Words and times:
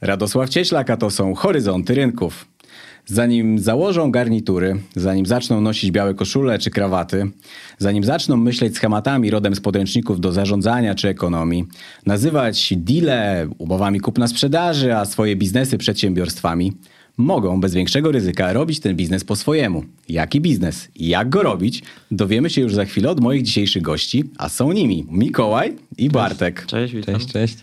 Radosław 0.00 0.48
Cieślak, 0.48 0.90
a 0.90 0.96
to 0.96 1.10
są 1.10 1.34
Horyzonty 1.34 1.94
Rynków. 1.94 2.46
Zanim 3.06 3.58
założą 3.58 4.10
garnitury, 4.10 4.80
zanim 4.96 5.26
zaczną 5.26 5.60
nosić 5.60 5.90
białe 5.90 6.14
koszule 6.14 6.58
czy 6.58 6.70
krawaty, 6.70 7.30
zanim 7.78 8.04
zaczną 8.04 8.36
myśleć 8.36 8.76
schematami 8.76 9.30
rodem 9.30 9.54
z 9.54 9.60
podręczników 9.60 10.20
do 10.20 10.32
zarządzania 10.32 10.94
czy 10.94 11.08
ekonomii, 11.08 11.64
nazywać 12.06 12.74
deale 12.76 13.48
umowami 13.58 14.00
kupna-sprzedaży, 14.00 14.96
a 14.96 15.04
swoje 15.04 15.36
biznesy 15.36 15.78
przedsiębiorstwami, 15.78 16.72
mogą 17.16 17.60
bez 17.60 17.74
większego 17.74 18.12
ryzyka 18.12 18.52
robić 18.52 18.80
ten 18.80 18.96
biznes 18.96 19.24
po 19.24 19.36
swojemu. 19.36 19.84
Jaki 20.08 20.40
biznes 20.40 20.88
i 20.96 21.08
jak 21.08 21.28
go 21.28 21.42
robić, 21.42 21.82
dowiemy 22.10 22.50
się 22.50 22.60
już 22.60 22.74
za 22.74 22.84
chwilę 22.84 23.10
od 23.10 23.20
moich 23.20 23.42
dzisiejszych 23.42 23.82
gości, 23.82 24.24
a 24.38 24.48
są 24.48 24.72
nimi 24.72 25.06
Mikołaj 25.10 25.76
i 25.98 26.10
Bartek. 26.10 26.66
Cześć, 26.66 26.94
witam. 26.94 27.14
Cześć, 27.14 27.32
cześć. 27.32 27.56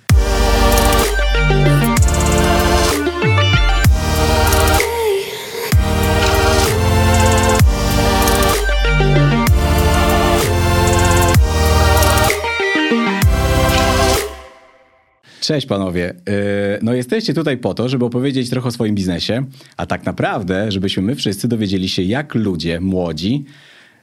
Cześć 15.47 15.67
panowie. 15.67 16.13
Yy, 16.27 16.33
No 16.81 16.93
jesteście 16.93 17.33
tutaj 17.33 17.57
po 17.57 17.73
to, 17.73 17.89
żeby 17.89 18.05
opowiedzieć 18.05 18.49
trochę 18.49 18.67
o 18.67 18.71
swoim 18.71 18.95
biznesie, 18.95 19.45
a 19.77 19.85
tak 19.85 20.05
naprawdę, 20.05 20.71
żebyśmy 20.71 21.03
my 21.03 21.15
wszyscy 21.15 21.47
dowiedzieli 21.47 21.89
się, 21.89 22.01
jak 22.01 22.35
ludzie 22.35 22.79
młodzi, 22.79 23.45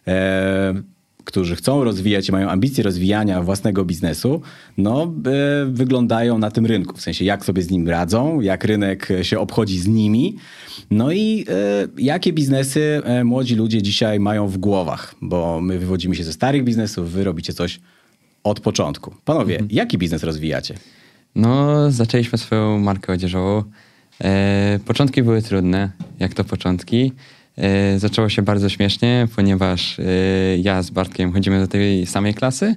e, 0.07 0.75
którzy 1.25 1.57
chcą 1.57 1.85
rozwijać 1.85 2.29
i 2.29 2.33
mają 2.33 2.49
ambicje 2.49 2.85
rozwijania 2.85 3.43
własnego 3.43 3.85
biznesu, 3.85 4.43
no 4.79 5.03
e, 5.05 5.67
wyglądają 5.67 6.39
na 6.39 6.51
tym 6.51 6.67
rynku. 6.67 6.97
W 6.97 7.01
sensie, 7.01 7.25
jak 7.25 7.45
sobie 7.45 7.63
z 7.63 7.71
nim 7.71 7.89
radzą, 7.89 8.41
jak 8.41 8.65
rynek 8.65 9.09
się 9.23 9.39
obchodzi 9.39 9.79
z 9.79 9.87
nimi, 9.87 10.37
no 10.91 11.13
i 11.13 11.45
e, 11.49 11.89
jakie 11.99 12.33
biznesy 12.33 13.03
e, 13.05 13.25
młodzi 13.25 13.55
ludzie 13.55 13.83
dzisiaj 13.83 14.21
mają 14.21 14.49
w 14.49 14.59
głowach, 14.59 15.15
bo 15.21 15.61
my 15.61 15.79
wywodzimy 15.79 16.15
się 16.15 16.25
ze 16.25 16.33
starych 16.33 16.65
biznesów, 16.65 17.11
wy 17.11 17.25
robicie 17.25 17.53
coś 17.53 17.81
od 18.45 18.61
początku. 18.61 19.15
Panowie, 19.25 19.59
jaki 19.71 19.99
biznes 19.99 20.25
rozwijacie? 20.25 20.75
No, 21.35 21.91
zaczęliśmy 21.91 22.39
swoją 22.39 22.79
markę 22.79 23.13
odzieżową. 23.13 23.63
E, 24.25 24.79
początki 24.87 25.23
były 25.23 25.43
trudne, 25.43 25.91
jak 26.19 26.35
to 26.35 26.45
początki. 26.45 27.13
E, 27.59 27.99
zaczęło 27.99 28.29
się 28.29 28.43
bardzo 28.43 28.69
śmiesznie, 28.69 29.29
ponieważ 29.37 29.99
e, 29.99 30.03
ja 30.59 30.83
z 30.83 30.91
Bartkiem 30.91 31.33
chodzimy 31.33 31.61
do 31.61 31.69
tej 31.69 32.07
samej 32.07 32.35
klasy. 32.35 32.75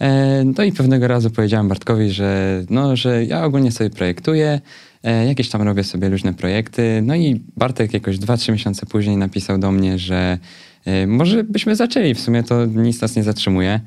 E, 0.00 0.44
no 0.44 0.64
i 0.64 0.72
pewnego 0.72 1.08
razu 1.08 1.30
powiedziałem 1.30 1.68
Bartkowi, 1.68 2.10
że, 2.10 2.62
no, 2.70 2.96
że 2.96 3.24
ja 3.24 3.44
ogólnie 3.44 3.72
sobie 3.72 3.90
projektuję, 3.90 4.60
e, 5.02 5.26
jakieś 5.26 5.48
tam 5.48 5.62
robię 5.62 5.84
sobie 5.84 6.08
różne 6.08 6.34
projekty. 6.34 7.02
No 7.02 7.16
i 7.16 7.40
Bartek 7.56 7.94
jakoś 7.94 8.18
2-3 8.18 8.52
miesiące 8.52 8.86
później 8.86 9.16
napisał 9.16 9.58
do 9.58 9.72
mnie, 9.72 9.98
że 9.98 10.38
e, 10.84 11.06
może 11.06 11.44
byśmy 11.44 11.76
zaczęli, 11.76 12.14
w 12.14 12.20
sumie 12.20 12.42
to 12.42 12.66
nic 12.66 13.00
nas 13.00 13.16
nie 13.16 13.22
zatrzymuje. 13.22 13.80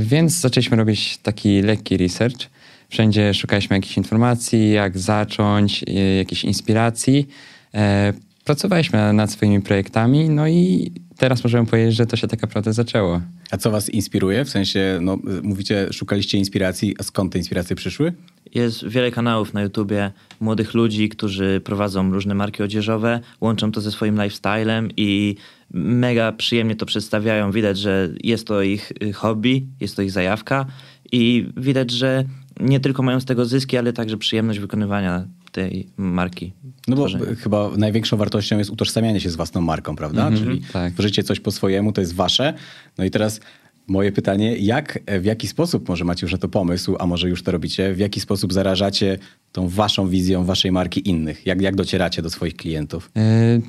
Więc 0.00 0.32
zaczęliśmy 0.40 0.76
robić 0.76 1.18
taki 1.18 1.62
lekki 1.62 1.96
research. 1.96 2.48
Wszędzie 2.88 3.34
szukaliśmy 3.34 3.76
jakichś 3.76 3.96
informacji, 3.96 4.70
jak 4.70 4.98
zacząć, 4.98 5.84
e, 5.88 5.92
jakiejś 6.16 6.44
inspiracji. 6.44 7.28
E, 7.74 8.12
Pracowaliśmy 8.46 9.12
nad 9.12 9.32
swoimi 9.32 9.60
projektami, 9.60 10.28
no 10.28 10.48
i 10.48 10.92
teraz 11.16 11.44
możemy 11.44 11.66
powiedzieć, 11.66 11.94
że 11.94 12.06
to 12.06 12.16
się 12.16 12.28
tak 12.28 12.42
naprawdę 12.42 12.72
zaczęło. 12.72 13.20
A 13.50 13.56
co 13.56 13.70
was 13.70 13.90
inspiruje? 13.90 14.44
W 14.44 14.48
sensie, 14.48 14.98
no, 15.02 15.18
mówicie, 15.42 15.88
szukaliście 15.92 16.38
inspiracji, 16.38 16.94
a 16.98 17.02
skąd 17.02 17.32
te 17.32 17.38
inspiracje 17.38 17.76
przyszły? 17.76 18.12
Jest 18.54 18.88
wiele 18.88 19.10
kanałów 19.10 19.54
na 19.54 19.62
YouTubie 19.62 20.12
młodych 20.40 20.74
ludzi, 20.74 21.08
którzy 21.08 21.60
prowadzą 21.64 22.12
różne 22.12 22.34
marki 22.34 22.62
odzieżowe, 22.62 23.20
łączą 23.40 23.72
to 23.72 23.80
ze 23.80 23.92
swoim 23.92 24.22
lifestylem 24.22 24.88
i 24.96 25.36
mega 25.70 26.32
przyjemnie 26.32 26.76
to 26.76 26.86
przedstawiają. 26.86 27.50
Widać, 27.50 27.78
że 27.78 28.08
jest 28.24 28.46
to 28.46 28.62
ich 28.62 28.92
y, 29.02 29.12
hobby, 29.12 29.66
jest 29.80 29.96
to 29.96 30.02
ich 30.02 30.10
zajawka 30.10 30.66
i 31.12 31.46
widać, 31.56 31.90
że 31.90 32.24
nie 32.60 32.80
tylko 32.80 33.02
mają 33.02 33.20
z 33.20 33.24
tego 33.24 33.44
zyski, 33.44 33.76
ale 33.76 33.92
także 33.92 34.16
przyjemność 34.16 34.58
wykonywania 34.58 35.26
tej 35.52 35.86
marki. 35.96 36.52
No 36.88 36.96
bo 36.96 37.08
tworzenia. 37.08 37.34
chyba 37.34 37.70
największą 37.76 38.16
wartością 38.16 38.58
jest 38.58 38.70
utożsamianie 38.70 39.20
się 39.20 39.30
z 39.30 39.36
własną 39.36 39.60
marką, 39.60 39.96
prawda? 39.96 40.30
Czyli 40.36 40.60
tak. 40.72 40.92
tworzycie 40.92 41.22
coś 41.22 41.40
po 41.40 41.50
swojemu, 41.50 41.92
to 41.92 42.00
jest 42.00 42.14
wasze. 42.14 42.54
No 42.98 43.04
i 43.04 43.10
teraz 43.10 43.40
moje 43.86 44.12
pytanie, 44.12 44.56
jak, 44.56 44.98
w 45.20 45.24
jaki 45.24 45.48
sposób, 45.48 45.88
może 45.88 46.04
macie 46.04 46.24
już 46.24 46.32
na 46.32 46.38
to 46.38 46.48
pomysł, 46.48 46.96
a 46.98 47.06
może 47.06 47.28
już 47.28 47.42
to 47.42 47.50
robicie, 47.52 47.94
w 47.94 47.98
jaki 47.98 48.20
sposób 48.20 48.52
zarażacie 48.52 49.18
tą 49.52 49.68
waszą 49.68 50.08
wizją 50.08 50.44
waszej 50.44 50.72
marki 50.72 51.08
innych? 51.08 51.46
Jak, 51.46 51.60
jak 51.60 51.76
docieracie 51.76 52.22
do 52.22 52.30
swoich 52.30 52.56
klientów? 52.56 53.10
E, 53.16 53.60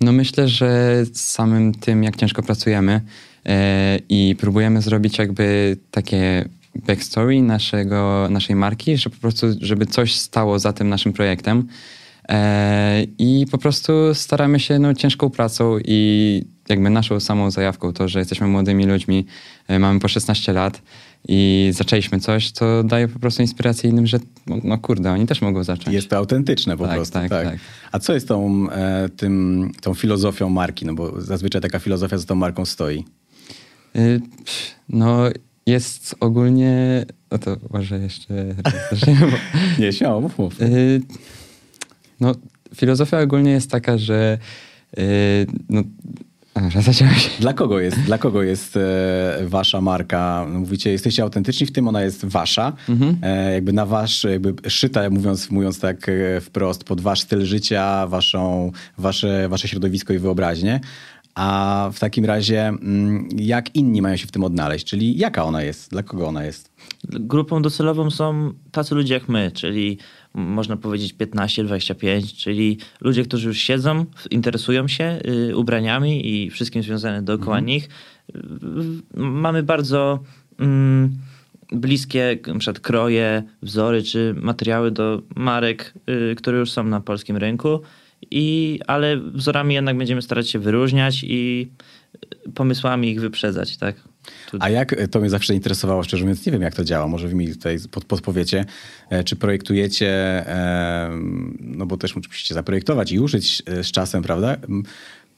No 0.00 0.12
myślę, 0.12 0.48
że 0.48 1.02
samym 1.12 1.74
tym, 1.74 2.04
jak 2.04 2.16
ciężko 2.16 2.42
pracujemy 2.42 3.00
e, 3.46 3.98
i 4.08 4.36
próbujemy 4.38 4.82
zrobić 4.82 5.18
jakby 5.18 5.76
takie 5.90 6.48
backstory 6.86 7.42
naszego, 7.42 8.28
naszej 8.30 8.56
marki, 8.56 8.96
że 8.96 9.10
po 9.10 9.16
prostu, 9.16 9.46
żeby 9.60 9.86
coś 9.86 10.14
stało 10.14 10.58
za 10.58 10.72
tym 10.72 10.88
naszym 10.88 11.12
projektem. 11.12 11.66
E, 12.28 13.04
I 13.18 13.46
po 13.50 13.58
prostu 13.58 13.92
staramy 14.14 14.60
się 14.60 14.78
no, 14.78 14.94
ciężką 14.94 15.30
pracą 15.30 15.78
i 15.84 16.42
jakby 16.68 16.90
naszą 16.90 17.20
samą 17.20 17.50
zajawką, 17.50 17.92
to, 17.92 18.08
że 18.08 18.18
jesteśmy 18.18 18.46
młodymi 18.46 18.86
ludźmi, 18.86 19.26
e, 19.68 19.78
mamy 19.78 20.00
po 20.00 20.08
16 20.08 20.52
lat 20.52 20.82
i 21.28 21.70
zaczęliśmy 21.74 22.20
coś, 22.20 22.52
to 22.52 22.82
daje 22.84 23.08
po 23.08 23.18
prostu 23.18 23.42
inspirację 23.42 23.90
innym, 23.90 24.06
że 24.06 24.18
no, 24.46 24.56
no 24.64 24.78
kurde, 24.78 25.12
oni 25.12 25.26
też 25.26 25.42
mogą 25.42 25.64
zacząć. 25.64 25.94
Jest 25.94 26.08
to 26.10 26.16
autentyczne 26.16 26.76
po 26.76 26.86
Tak, 26.86 26.96
prostu. 26.96 27.14
tak, 27.14 27.28
tak. 27.30 27.58
A 27.92 27.98
co 27.98 28.14
jest 28.14 28.28
tą, 28.28 28.70
e, 28.70 29.08
tym, 29.08 29.70
tą 29.80 29.94
filozofią 29.94 30.48
marki? 30.48 30.86
No 30.86 30.94
bo 30.94 31.20
zazwyczaj 31.20 31.62
taka 31.62 31.78
filozofia 31.78 32.18
za 32.18 32.26
tą 32.26 32.34
marką 32.34 32.64
stoi. 32.64 33.04
Y, 33.96 34.20
No, 34.88 35.24
jest 35.66 36.14
ogólnie. 36.20 37.04
No 37.30 37.38
to 37.38 37.56
może 37.72 37.98
jeszcze 37.98 38.34
Nie, 39.78 39.92
śmiało, 39.92 40.20
mów, 40.20 40.38
mów. 40.38 40.62
y, 40.62 41.00
No, 42.20 42.32
filozofia 42.74 43.20
ogólnie 43.20 43.50
jest 43.50 43.70
taka, 43.70 43.98
że. 43.98 44.38
y, 44.98 45.46
No, 45.68 45.82
a, 46.54 46.80
zaciąłeś. 46.80 47.30
Dla 47.40 47.52
kogo 47.52 47.80
jest, 47.80 48.00
dla 48.00 48.18
kogo 48.18 48.42
jest 48.42 48.76
e, 48.76 49.38
wasza 49.46 49.80
marka? 49.80 50.46
No, 50.52 50.58
Mówicie, 50.58 50.90
jesteście 50.92 51.22
autentyczni 51.22 51.66
w 51.66 51.72
tym, 51.72 51.88
ona 51.88 52.02
jest 52.02 52.24
wasza, 52.26 52.72
e, 53.22 53.52
jakby 53.52 53.72
na 53.72 53.86
wasz, 53.86 54.24
jakby 54.24 54.70
szyta, 54.70 55.10
mówiąc, 55.10 55.50
mówiąc 55.50 55.80
tak 55.80 56.08
e, 56.08 56.40
wprost, 56.40 56.84
pod 56.84 57.00
wasz 57.00 57.20
styl 57.20 57.44
życia, 57.44 58.06
waszą, 58.06 58.72
wasze, 58.98 59.48
wasze 59.48 59.68
środowisko 59.68 60.12
i 60.12 60.18
wyobraźnię. 60.18 60.80
A 61.36 61.90
w 61.92 61.98
takim 61.98 62.24
razie, 62.24 62.68
mm, 62.68 63.28
jak 63.36 63.74
inni 63.74 64.02
mają 64.02 64.16
się 64.16 64.26
w 64.26 64.30
tym 64.30 64.44
odnaleźć? 64.44 64.86
Czyli 64.86 65.18
jaka 65.18 65.44
ona 65.44 65.62
jest? 65.62 65.90
Dla 65.90 66.02
kogo 66.02 66.28
ona 66.28 66.44
jest? 66.44 66.72
Grupą 67.04 67.62
docelową 67.62 68.10
są 68.10 68.52
tacy 68.72 68.94
ludzie 68.94 69.14
jak 69.14 69.28
my, 69.28 69.50
czyli 69.54 69.98
można 70.34 70.76
powiedzieć 70.76 71.14
15-25, 71.14 72.36
czyli 72.36 72.78
ludzie, 73.00 73.24
którzy 73.24 73.48
już 73.48 73.58
siedzą, 73.58 74.04
interesują 74.30 74.88
się 74.88 75.20
y, 75.48 75.56
ubraniami 75.56 76.34
i 76.34 76.50
wszystkim 76.50 76.82
związanym 76.82 77.24
dookoła 77.24 77.60
nich. 77.60 77.88
Y, 78.34 78.38
y, 78.38 79.20
mamy 79.20 79.62
bardzo 79.62 80.18
mm, 80.58 81.16
bliskie 81.72 82.38
na 82.46 82.58
przykład 82.58 82.80
kroje, 82.80 83.42
wzory 83.62 84.02
czy 84.02 84.34
materiały 84.36 84.90
do 84.90 85.22
marek, 85.36 85.94
które 86.36 86.58
już 86.58 86.70
są 86.70 86.84
na 86.84 87.00
polskim 87.00 87.36
rynku, 87.36 87.80
i, 88.30 88.80
ale 88.86 89.16
wzorami 89.16 89.74
jednak 89.74 89.96
będziemy 89.96 90.22
starać 90.22 90.50
się 90.50 90.58
wyróżniać 90.58 91.24
i 91.24 91.68
y, 92.46 92.50
pomysłami 92.50 93.10
ich 93.10 93.20
wyprzedzać, 93.20 93.76
tak? 93.76 93.96
A 94.60 94.70
jak, 94.70 94.94
to 95.10 95.20
mnie 95.20 95.30
zawsze 95.30 95.54
interesowało, 95.54 96.02
szczerze 96.02 96.24
mówiąc, 96.24 96.46
nie 96.46 96.52
wiem 96.52 96.62
jak 96.62 96.74
to 96.74 96.84
działa, 96.84 97.06
może 97.06 97.28
wy 97.28 97.34
mi 97.34 97.48
tutaj 97.48 97.78
pod, 97.90 98.04
podpowiecie, 98.04 98.64
e, 99.10 99.24
czy 99.24 99.36
projektujecie, 99.36 100.44
no 101.60 101.86
bo 101.86 101.96
też 101.96 102.16
musicie 102.16 102.54
zaprojektować 102.54 103.12
i 103.12 103.20
użyć 103.20 103.62
e, 103.66 103.84
z 103.84 103.92
czasem, 103.92 104.22
prawda? 104.22 104.56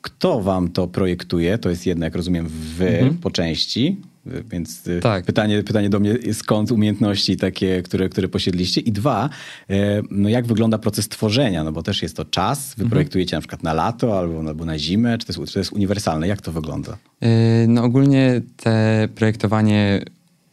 Kto 0.01 0.41
wam 0.41 0.69
to 0.69 0.87
projektuje? 0.87 1.59
To 1.59 1.71
jest 1.71 1.87
jedno, 1.87 2.05
jak 2.05 2.15
rozumiem, 2.15 2.49
wy 2.49 3.15
po 3.23 3.31
części, 3.31 3.97
y, 3.97 4.18
więc 4.27 4.89
e, 4.89 5.01
Tak. 5.01 5.25
pytanie, 5.25 5.63
pytanie 5.63 5.91
do 5.91 6.01
mnie, 6.01 6.15
skąd 6.33 6.73
umiejętności 6.73 7.37
takie, 7.37 7.83
które, 7.83 8.09
które 8.09 8.29
posiedliście? 8.29 8.81
I 8.81 8.93
dwa, 8.93 9.29
e, 9.71 10.03
no 10.11 10.29
jak 10.29 10.47
wygląda 10.47 10.79
proces 10.79 11.09
tworzenia? 11.09 11.65
No 11.65 11.73
bo 11.73 11.83
też 11.83 12.03
jest 12.03 12.17
to 12.17 12.25
czas, 12.25 12.75
wy 12.79 12.89
projektujecie 12.89 13.37
na 13.37 13.41
przykład 13.41 13.63
na 13.63 13.73
lato 13.73 14.19
albo, 14.19 14.49
albo 14.49 14.65
na 14.65 14.79
zimę, 14.79 15.19
czy 15.19 15.27
to, 15.27 15.33
jest, 15.33 15.47
czy 15.47 15.53
to 15.55 15.59
jest 15.61 15.73
uniwersalne? 15.73 16.29
Jak 16.29 16.41
to 16.43 16.53
wygląda? 16.53 16.97
Y, 17.25 17.67
No, 17.69 17.83
ogólnie 17.85 18.41
te 18.57 19.09
projektowanie. 19.15 20.05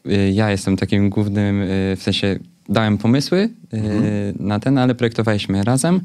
y, 0.08 0.32
Ja 0.34 0.52
jestem 0.52 0.78
takim 0.78 1.10
głównym, 1.10 1.62
y, 1.62 1.96
w 1.98 2.04
sensie 2.04 2.40
dałem 2.70 2.98
pomysły 2.98 3.50
y, 3.74 3.80
na 4.40 4.60
ten, 4.60 4.78
ale 4.78 4.96
projektowaliśmy 4.96 5.64
razem. 5.64 6.02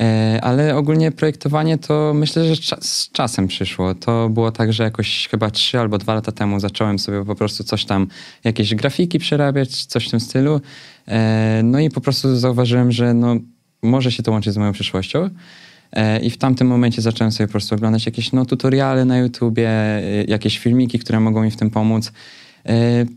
E, 0.00 0.38
ale 0.42 0.76
ogólnie 0.76 1.12
projektowanie 1.12 1.78
to 1.78 2.12
myślę, 2.14 2.54
że 2.54 2.76
z 2.80 3.10
czasem 3.12 3.48
przyszło. 3.48 3.94
To 3.94 4.28
było 4.28 4.52
tak, 4.52 4.72
że 4.72 4.82
jakoś 4.82 5.28
chyba 5.30 5.50
trzy 5.50 5.78
albo 5.78 5.98
dwa 5.98 6.14
lata 6.14 6.32
temu 6.32 6.60
zacząłem 6.60 6.98
sobie 6.98 7.24
po 7.24 7.34
prostu 7.34 7.64
coś 7.64 7.84
tam, 7.84 8.06
jakieś 8.44 8.74
grafiki 8.74 9.18
przerabiać, 9.18 9.86
coś 9.86 10.08
w 10.08 10.10
tym 10.10 10.20
stylu. 10.20 10.60
E, 11.08 11.60
no 11.64 11.80
i 11.80 11.90
po 11.90 12.00
prostu 12.00 12.36
zauważyłem, 12.36 12.92
że 12.92 13.14
no, 13.14 13.36
może 13.82 14.12
się 14.12 14.22
to 14.22 14.32
łączyć 14.32 14.54
z 14.54 14.56
moją 14.56 14.72
przyszłością. 14.72 15.30
E, 15.92 16.20
I 16.20 16.30
w 16.30 16.38
tamtym 16.38 16.66
momencie 16.66 17.02
zacząłem 17.02 17.32
sobie 17.32 17.46
po 17.46 17.52
prostu 17.52 17.74
oglądać 17.74 18.06
jakieś 18.06 18.32
no, 18.32 18.46
tutoriale 18.46 19.04
na 19.04 19.18
YouTubie, 19.18 19.70
jakieś 20.28 20.58
filmiki, 20.58 20.98
które 20.98 21.20
mogą 21.20 21.42
mi 21.42 21.50
w 21.50 21.56
tym 21.56 21.70
pomóc. 21.70 22.12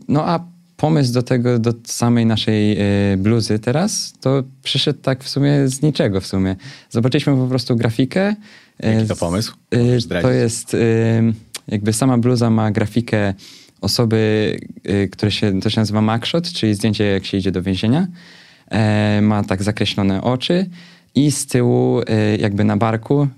No 0.08 0.28
a 0.28 0.51
pomysł 0.82 1.12
do 1.12 1.22
tego, 1.22 1.58
do 1.58 1.72
samej 1.84 2.26
naszej 2.26 2.72
e, 2.72 3.16
bluzy 3.16 3.58
teraz, 3.58 4.12
to 4.20 4.42
przyszedł 4.62 4.98
tak 5.02 5.24
w 5.24 5.28
sumie 5.28 5.68
z 5.68 5.82
niczego 5.82 6.20
w 6.20 6.26
sumie. 6.26 6.56
Zobaczyliśmy 6.90 7.36
po 7.36 7.46
prostu 7.46 7.76
grafikę. 7.76 8.36
e, 8.80 8.94
Jaki 8.94 9.08
to 9.08 9.16
pomysł? 9.16 9.54
e. 9.70 10.22
To 10.22 10.30
jest 10.30 10.76
jakby 11.68 11.92
sama 11.92 12.18
bluza 12.18 12.50
ma 12.50 12.70
grafikę 12.70 13.34
osoby, 13.80 14.56
które 15.12 15.32
się, 15.32 15.60
to 15.60 15.70
się 15.70 15.80
nazywa 15.80 16.02
mugshot, 16.02 16.52
czyli 16.52 16.74
zdjęcie 16.74 17.04
jak 17.04 17.24
się 17.26 17.36
idzie 17.38 17.52
do 17.52 17.62
więzienia. 17.62 18.06
Ma 19.22 19.44
tak 19.44 19.62
zakreślone 19.62 20.22
oczy 20.22 20.66
i 21.14 21.30
z 21.30 21.46
tyłu 21.46 22.00
e, 22.06 22.36
jakby 22.36 22.64
na 22.64 22.76
barku 22.76 23.28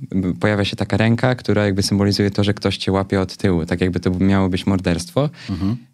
pojawia 0.40 0.64
się 0.64 0.76
taka 0.76 0.96
ręka, 0.96 1.34
która 1.34 1.64
jakby 1.64 1.82
symbolizuje 1.82 2.30
to, 2.30 2.44
że 2.44 2.54
ktoś 2.54 2.76
cię 2.76 2.92
łapie 2.92 3.20
od 3.20 3.36
tyłu, 3.36 3.66
tak 3.66 3.80
jakby 3.80 4.00
to 4.00 4.10
miało 4.10 4.48
być 4.48 4.66
morderstwo. 4.66 5.30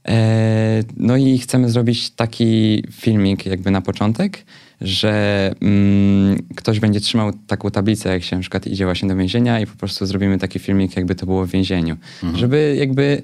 E, 0.08 0.82
No 0.96 1.16
i 1.16 1.38
chcemy 1.38 1.70
zrobić 1.70 2.10
taki 2.10 2.84
filmik 2.92 3.46
jakby 3.46 3.70
na 3.70 3.80
początek, 3.80 4.44
że 4.80 5.54
mm, 5.60 6.38
ktoś 6.56 6.80
będzie 6.80 7.00
trzymał 7.00 7.32
taką 7.46 7.70
tablicę, 7.70 8.08
jak 8.08 8.22
się 8.22 8.36
na 8.36 8.40
przykład 8.42 8.66
idzie 8.66 8.84
właśnie 8.84 9.08
do 9.08 9.16
więzienia 9.16 9.60
i 9.60 9.66
po 9.66 9.76
prostu 9.76 10.06
zrobimy 10.06 10.38
taki 10.38 10.58
filmik, 10.58 10.96
jakby 10.96 11.14
to 11.14 11.26
było 11.26 11.46
w 11.46 11.50
więzieniu. 11.50 11.96
Żeby 12.36 12.76
jakby 12.78 13.22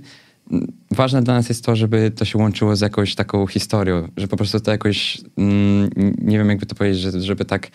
ważne 0.90 1.22
dla 1.22 1.34
nas 1.34 1.48
jest 1.48 1.64
to, 1.64 1.76
żeby 1.76 2.10
to 2.16 2.24
się 2.24 2.38
łączyło 2.38 2.76
z 2.76 2.80
jakąś 2.80 3.14
taką 3.14 3.46
historią, 3.46 4.08
że 4.16 4.28
po 4.28 4.36
prostu 4.36 4.60
to 4.60 4.70
jakoś, 4.70 5.18
mm, 5.38 5.90
nie 6.18 6.38
wiem 6.38 6.48
jakby 6.48 6.66
to 6.66 6.74
powiedzieć, 6.74 7.00
że, 7.00 7.20
żeby 7.20 7.44
tak 7.44 7.68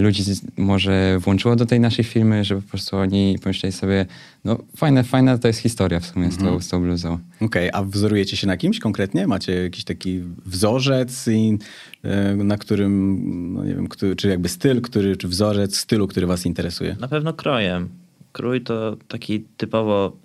ludzi 0.00 0.22
z- 0.22 0.42
może 0.58 1.18
włączyło 1.18 1.56
do 1.56 1.66
tej 1.66 1.80
naszej 1.80 2.04
filmy, 2.04 2.44
żeby 2.44 2.62
po 2.62 2.68
prostu 2.68 2.96
oni 2.96 3.38
pomyśleli 3.42 3.72
sobie, 3.72 4.06
no 4.44 4.58
fajne, 4.76 5.04
fajna 5.04 5.38
to 5.38 5.48
jest 5.48 5.60
historia 5.60 6.00
w 6.00 6.06
sumie 6.06 6.30
z, 6.32 6.36
tą, 6.38 6.60
z 6.60 6.68
tą 6.68 6.82
bluzą. 6.82 7.18
Okej, 7.40 7.70
a 7.72 7.82
wzorujecie 7.82 8.36
się 8.36 8.46
na 8.46 8.56
kimś 8.56 8.78
konkretnie? 8.78 9.26
Macie 9.26 9.52
jakiś 9.62 9.84
taki 9.84 10.20
wzorzec, 10.46 11.28
i, 11.28 11.58
e, 12.02 12.36
na 12.36 12.56
którym, 12.56 13.52
no 13.54 13.64
nie 13.64 13.74
wiem, 13.74 13.88
który, 13.88 14.16
czy 14.16 14.28
jakby 14.28 14.48
styl, 14.48 14.80
który, 14.80 15.16
czy 15.16 15.28
wzorzec 15.28 15.76
stylu, 15.76 16.08
który 16.08 16.26
was 16.26 16.46
interesuje? 16.46 16.96
Na 17.00 17.08
pewno 17.08 17.32
krojem. 17.32 17.88
Krój 18.32 18.60
to 18.60 18.96
taki 19.08 19.40
typowo, 19.56 20.16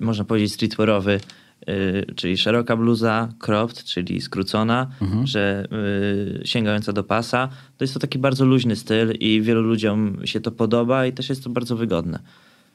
można 0.00 0.24
powiedzieć, 0.24 0.52
streetwearowy, 0.52 1.20
yy, 1.66 2.14
czyli 2.16 2.36
szeroka 2.36 2.76
bluza, 2.76 3.28
cropped, 3.38 3.84
czyli 3.84 4.20
skrócona, 4.20 4.86
że 5.26 5.66
yy, 5.70 6.46
sięgająca 6.46 6.92
do 6.92 7.04
pasa. 7.04 7.48
To 7.76 7.84
jest 7.84 7.94
to 7.94 8.00
taki 8.00 8.18
bardzo 8.18 8.44
luźny 8.44 8.76
styl 8.76 9.12
i 9.20 9.42
wielu 9.42 9.62
ludziom 9.62 10.16
się 10.24 10.40
to 10.40 10.50
podoba 10.50 11.06
i 11.06 11.12
też 11.12 11.28
jest 11.28 11.44
to 11.44 11.50
bardzo 11.50 11.76
wygodne. 11.76 12.18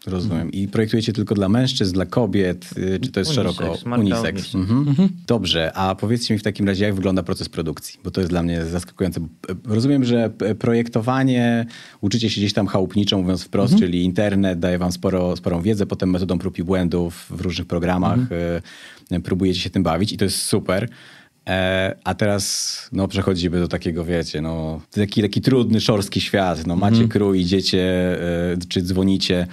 Rozumiem. 0.07 0.51
I 0.51 0.67
projektujecie 0.67 1.13
tylko 1.13 1.35
dla 1.35 1.49
mężczyzn, 1.49 1.93
dla 1.93 2.05
kobiet, 2.05 2.69
y, 2.77 2.99
czy 2.99 3.11
to 3.11 3.19
jest 3.19 3.37
Unisex, 3.37 3.57
szeroko? 3.57 3.95
Unisex. 3.99 4.21
unisex. 4.23 4.55
Mhm. 4.55 5.09
Dobrze, 5.27 5.71
a 5.75 5.95
powiedzcie 5.95 6.33
mi 6.33 6.39
w 6.39 6.43
takim 6.43 6.67
razie, 6.67 6.85
jak 6.85 6.95
wygląda 6.95 7.23
proces 7.23 7.49
produkcji? 7.49 7.99
Bo 8.03 8.11
to 8.11 8.21
jest 8.21 8.31
dla 8.31 8.43
mnie 8.43 8.65
zaskakujące. 8.65 9.19
Rozumiem, 9.65 10.03
że 10.03 10.29
p- 10.29 10.55
projektowanie 10.55 11.65
uczycie 12.01 12.29
się 12.29 12.41
gdzieś 12.41 12.53
tam 12.53 12.67
chałupniczo, 12.67 13.17
mówiąc 13.17 13.43
wprost, 13.43 13.79
czyli 13.79 14.03
internet 14.03 14.59
daje 14.59 14.77
wam 14.77 14.91
sporo, 14.91 15.35
sporą 15.35 15.61
wiedzę, 15.61 15.85
potem 15.85 16.09
metodą 16.09 16.39
prób 16.39 16.59
i 16.59 16.63
błędów 16.63 17.25
w 17.29 17.41
różnych 17.41 17.67
programach 17.67 18.19
y, 19.11 19.19
próbujecie 19.21 19.59
się 19.59 19.69
tym 19.69 19.83
bawić 19.83 20.11
i 20.13 20.17
to 20.17 20.25
jest 20.25 20.37
super. 20.41 20.89
E, 21.47 21.95
a 22.03 22.13
teraz 22.15 22.77
no, 22.91 23.07
przechodzimy 23.07 23.59
do 23.59 23.67
takiego, 23.67 24.05
wiecie, 24.05 24.41
no, 24.41 24.81
taki, 24.91 25.21
taki 25.21 25.41
trudny, 25.41 25.81
szorstki 25.81 26.21
świat. 26.21 26.67
No, 26.67 26.75
macie 26.75 27.07
krój, 27.07 27.39
idziecie, 27.41 27.81
e, 28.53 28.57
czy 28.69 28.81
dzwonicie 28.81 29.41
e, 29.41 29.47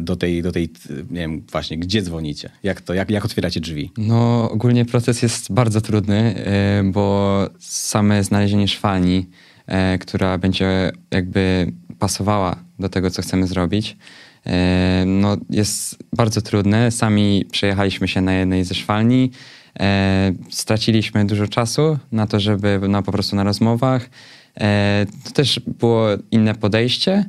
do 0.00 0.16
tej, 0.16 0.42
do 0.42 0.52
tej, 0.52 0.68
nie 1.10 1.20
wiem, 1.20 1.42
właśnie, 1.52 1.78
gdzie 1.78 2.02
dzwonicie? 2.02 2.50
Jak 2.62 2.80
to, 2.80 2.94
jak, 2.94 3.10
jak 3.10 3.24
otwieracie 3.24 3.60
drzwi? 3.60 3.90
No, 3.98 4.50
ogólnie 4.50 4.84
proces 4.84 5.22
jest 5.22 5.52
bardzo 5.52 5.80
trudny, 5.80 6.34
e, 6.46 6.82
bo 6.84 7.48
same 7.58 8.24
znalezienie 8.24 8.68
szwalni, 8.68 9.26
e, 9.66 9.98
która 9.98 10.38
będzie 10.38 10.92
jakby 11.10 11.72
pasowała 11.98 12.56
do 12.78 12.88
tego, 12.88 13.10
co 13.10 13.22
chcemy 13.22 13.46
zrobić, 13.46 13.96
e, 14.46 15.04
no, 15.06 15.36
jest 15.50 15.98
bardzo 16.16 16.42
trudne. 16.42 16.90
Sami 16.90 17.44
przejechaliśmy 17.50 18.08
się 18.08 18.20
na 18.20 18.32
jednej 18.32 18.64
ze 18.64 18.74
szwalni, 18.74 19.30
e, 19.80 20.32
straciliśmy 20.50 21.24
dużo 21.24 21.48
czasu 21.48 21.98
na 22.12 22.26
to, 22.26 22.40
żeby 22.40 22.80
no, 22.88 23.02
po 23.02 23.12
prostu 23.12 23.36
na 23.36 23.44
rozmowach. 23.44 24.10
E, 24.60 25.06
to 25.24 25.30
też 25.30 25.60
było 25.78 26.06
inne 26.30 26.54
podejście. 26.54 27.24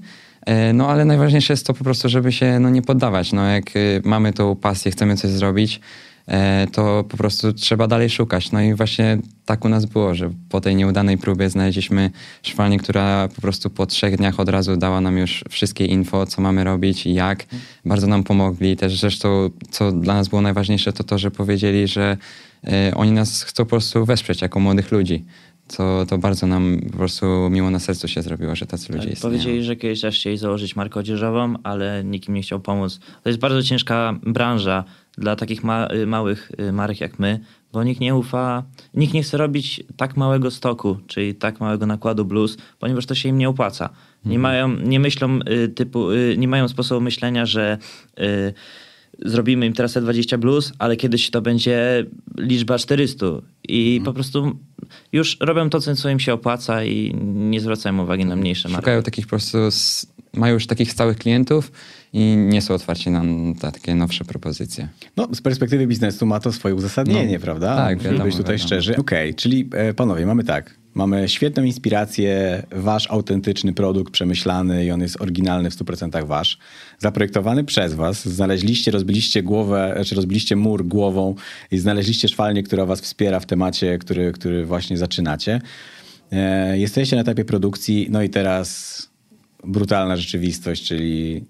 E, 0.45 0.74
No 0.74 0.90
ale 0.90 1.06
najważniejsze 1.06 1.54
jest 1.54 1.68
to 1.68 1.74
po 1.74 1.84
prostu, 1.84 2.10
żeby 2.10 2.31
się 2.31 2.60
no, 2.60 2.69
nie 2.69 2.81
poddawać. 2.81 3.34
No, 3.34 3.45
jak 3.45 3.75
y, 3.75 4.01
mamy 4.06 4.34
tą 4.34 4.56
pasję, 4.56 4.92
chcemy 4.92 5.16
coś 5.16 5.31
zrobić, 5.31 5.80
e, 6.28 6.68
to 6.72 7.04
po 7.10 7.18
prostu 7.18 7.54
trzeba 7.54 7.88
dalej 7.88 8.10
szukać. 8.10 8.51
No 8.51 8.62
i 8.62 8.74
właśnie 8.74 9.18
tak 9.45 9.66
u 9.66 9.69
nas 9.69 9.86
było, 9.86 10.16
że 10.16 10.30
po 10.50 10.62
tej 10.62 10.75
nieudanej 10.75 11.18
próbie 11.18 11.50
znaleźliśmy 11.50 12.12
szwalnię, 12.44 12.78
która 12.78 13.28
po 13.36 13.42
prostu 13.42 13.69
po 13.69 13.86
trzech 13.86 14.18
dniach 14.18 14.40
od 14.40 14.50
razu 14.50 14.78
dała 14.78 15.01
nam 15.01 15.18
już 15.18 15.44
wszystkie 15.50 15.86
info, 15.86 16.25
co 16.25 16.42
mamy 16.42 16.63
robić 16.63 17.06
i 17.06 17.13
jak. 17.13 17.45
Bardzo 17.86 18.07
nam 18.07 18.24
pomogli. 18.24 18.78
Też 18.78 19.00
zresztą, 19.00 19.50
co 19.72 19.92
dla 19.92 20.13
nas 20.13 20.28
było 20.28 20.42
najważniejsze, 20.42 20.94
to 20.94 21.04
to, 21.04 21.18
że 21.18 21.31
powiedzieli, 21.31 21.88
że 21.88 22.18
e, 22.68 22.92
oni 22.95 23.12
nas 23.12 23.44
chcą 23.44 23.63
po 23.63 23.69
prostu 23.69 24.06
wesprzeć 24.06 24.42
jako 24.42 24.60
młodych 24.60 24.92
ludzi. 24.92 25.25
To, 25.77 26.06
to 26.10 26.18
bardzo 26.18 26.48
nam 26.48 26.80
po 26.92 26.98
prostu 26.98 27.25
miło 27.50 27.69
na 27.69 27.80
sercu 27.80 28.07
się 28.07 28.21
zrobiło, 28.21 28.56
że 28.56 28.65
tacy 28.65 28.94
ludzie 28.94 29.06
Tak, 29.06 29.13
istnieją. 29.13 29.31
Powiedzieli, 29.31 29.63
że 29.63 29.75
kiedyś 29.75 30.01
też 30.01 30.15
chcieli 30.15 30.38
założyć 30.38 30.75
markę 30.75 31.00
odzieżową, 31.00 31.54
ale 31.63 32.04
nikt 32.04 32.27
im 32.30 32.33
nie 32.36 32.42
chciał 32.42 32.60
pomóc. 32.60 33.00
To 33.24 33.30
jest 33.30 33.39
bardzo 33.39 33.63
ciężka 33.63 34.19
branża 34.24 34.83
dla 35.18 35.36
takich 35.36 35.63
ma- 35.63 35.88
małych 36.07 36.51
y, 36.60 36.71
marek 36.71 37.01
jak 37.01 37.19
my, 37.19 37.39
bo 37.74 37.83
nikt 37.83 38.01
nie 38.01 38.15
ufa, 38.15 38.63
nikt 38.94 39.13
nie 39.13 39.24
chce 39.24 39.38
robić 39.38 39.83
tak 39.98 40.18
małego 40.18 40.51
stoku, 40.51 40.98
czyli 41.07 41.36
tak 41.36 41.60
małego 41.60 41.86
nakładu 41.86 42.25
blues, 42.25 42.57
ponieważ 42.80 43.06
to 43.06 43.16
się 43.16 43.30
im 43.30 43.38
nie 43.38 43.50
opłaca. 43.50 43.89
Nie 44.25 44.39
mają, 44.39 44.68
nie 44.69 45.00
myślą 45.00 45.39
y, 45.50 45.68
typu, 45.69 46.12
y, 46.12 46.36
nie 46.38 46.48
mają 46.48 46.68
sposobu 46.68 47.01
myślenia, 47.01 47.45
że 47.45 47.77
y, 48.19 48.54
zrobimy 49.25 49.65
im 49.65 49.74
teraz 49.74 49.94
te 49.94 50.01
20 50.01 50.38
blues, 50.38 50.71
ale 50.80 50.95
kiedyś 50.95 51.30
to 51.31 51.42
będzie 51.42 52.06
liczba 52.38 52.77
400 52.77 53.25
i 53.69 54.01
po 54.06 54.13
prostu 54.13 54.57
już 55.12 55.38
robią 55.39 55.69
to, 55.69 55.80
co 55.81 56.10
im 56.10 56.19
się 56.19 56.33
opłaca 56.33 56.83
i 56.83 57.15
nie 57.24 57.60
zwracają 57.60 58.04
uwagi 58.04 58.25
na 58.25 58.36
mniejsze 58.36 58.69
marki. 58.69 58.81
Szukają 58.81 59.04
takich 59.04 59.25
po 59.25 59.30
prostu, 59.30 59.57
mają 60.33 60.54
już 60.54 60.68
takich 60.68 60.92
stałych 60.92 61.18
klientów 61.18 61.71
i 62.14 62.19
nie 62.38 62.61
są 62.61 62.73
otwarci 62.73 63.09
na 63.09 63.23
takie 63.71 63.95
nowsze 63.95 64.26
propozycje. 64.26 64.90
No, 65.18 65.28
z 65.33 65.42
perspektywy 65.42 65.88
biznesu 65.88 66.26
ma 66.26 66.40
to 66.40 66.52
swoje 66.52 66.76
uzasadnienie, 66.76 67.33
No, 67.38 67.44
prawda? 67.44 67.76
tak, 67.76 67.99
wiadomo, 68.02 68.23
być 68.23 68.35
tutaj 68.35 68.52
wiadomo. 68.57 68.68
szczerzy. 68.68 68.95
Okej, 68.97 69.35
czyli 69.35 69.69
e, 69.73 69.94
panowie, 69.94 70.26
mamy 70.26 70.44
tak. 70.44 70.82
Mamy 70.94 71.30
świetną 71.30 71.64
inspirację, 71.64 72.64
wasz 72.71 73.12
autentyczny 73.12 73.73
produkt, 73.73 74.14
przemyślany 74.14 74.85
i 74.85 74.92
on 74.92 75.02
jest 75.02 75.21
oryginalny 75.21 75.71
w 75.71 75.76
100% 75.76 76.28
wasz. 76.28 76.57
Zaprojektowany 77.00 77.64
przez 77.64 77.94
was. 77.94 78.26
Znaleźliście, 78.26 78.92
rozbiliście 78.92 79.44
głowę, 79.44 80.02
czy 80.06 80.16
rozbiliście 80.16 80.56
mur 80.56 80.88
głową 80.88 81.35
i 81.71 81.78
znaleźliście 81.78 82.28
szwalnię, 82.28 82.64
która 82.64 82.85
was 82.85 83.02
wspiera 83.02 83.40
w 83.40 83.45
temacie, 83.45 83.97
który, 83.97 84.31
który 84.31 84.66
właśnie 84.66 84.97
zaczynacie. 84.97 85.62
E, 86.31 86.80
jesteście 86.80 87.16
na 87.16 87.21
etapie 87.21 87.45
produkcji, 87.45 88.07
no 88.09 88.21
i 88.23 88.30
teraz 88.30 89.09
brutalna 89.64 90.18
rzeczywistość, 90.18 90.88
czyli 90.88 91.45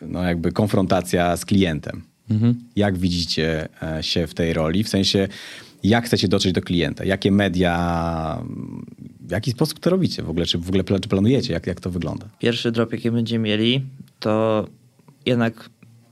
no 0.00 0.22
jakby 0.22 0.52
konfrontacja 0.52 1.36
z 1.36 1.44
klientem. 1.44 2.02
Jak 2.76 2.98
widzicie 2.98 3.68
e, 3.82 4.02
się 4.02 4.26
w 4.26 4.34
tej 4.34 4.52
roli? 4.52 4.84
W 4.84 4.88
sensie, 4.88 5.28
jak 5.88 6.04
chcecie 6.04 6.28
dotrzeć 6.28 6.52
do 6.52 6.60
klienta? 6.60 7.04
Jakie 7.04 7.32
media, 7.32 8.42
w 9.20 9.30
jaki 9.30 9.50
sposób 9.50 9.80
to 9.80 9.90
robicie 9.90 10.22
w 10.22 10.30
ogóle? 10.30 10.46
Czy 10.46 10.58
w 10.58 10.68
ogóle 10.68 10.84
planujecie? 10.84 11.52
Jak, 11.52 11.66
jak 11.66 11.80
to 11.80 11.90
wygląda? 11.90 12.26
Pierwszy 12.38 12.72
drop, 12.72 12.92
jaki 12.92 13.10
będziemy 13.10 13.44
mieli, 13.44 13.82
to 14.20 14.66
jednak 15.26 15.70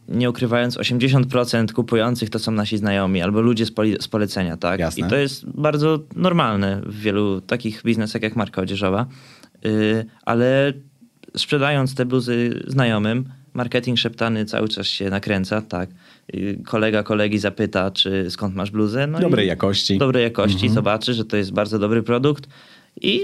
nie 0.08 0.30
ukrywając, 0.30 0.78
80% 0.78 1.72
kupujących 1.72 2.30
to 2.30 2.38
są 2.38 2.52
nasi 2.52 2.78
znajomi 2.78 3.22
albo 3.22 3.40
ludzie 3.40 3.66
z, 3.66 3.72
poli- 3.72 4.02
z 4.02 4.08
polecenia, 4.08 4.56
tak? 4.56 4.80
Jasne. 4.80 5.06
I 5.06 5.10
to 5.10 5.16
jest 5.16 5.46
bardzo 5.50 5.98
normalne 6.16 6.80
w 6.86 7.00
wielu 7.00 7.40
takich 7.40 7.82
biznesach 7.82 8.22
jak 8.22 8.36
marka 8.36 8.62
odzieżowa. 8.62 9.06
Yy, 9.64 10.04
ale 10.22 10.72
sprzedając 11.36 11.94
te 11.94 12.06
bluzy 12.06 12.62
znajomym, 12.66 13.24
marketing 13.54 13.98
szeptany 13.98 14.44
cały 14.44 14.68
czas 14.68 14.86
się 14.86 15.10
nakręca, 15.10 15.62
tak? 15.62 15.90
Kolega 16.64 17.02
kolegi 17.02 17.38
zapyta, 17.38 17.90
czy 17.90 18.30
skąd 18.30 18.54
masz 18.54 18.70
bluzę. 18.70 19.06
No 19.06 19.20
Dobrej 19.20 19.48
jakości. 19.48 19.98
Dobrej 19.98 20.22
jakości, 20.22 20.68
zobaczy, 20.68 21.14
że 21.14 21.24
to 21.24 21.36
jest 21.36 21.52
bardzo 21.52 21.78
dobry 21.78 22.02
produkt 22.02 22.48
i 23.00 23.20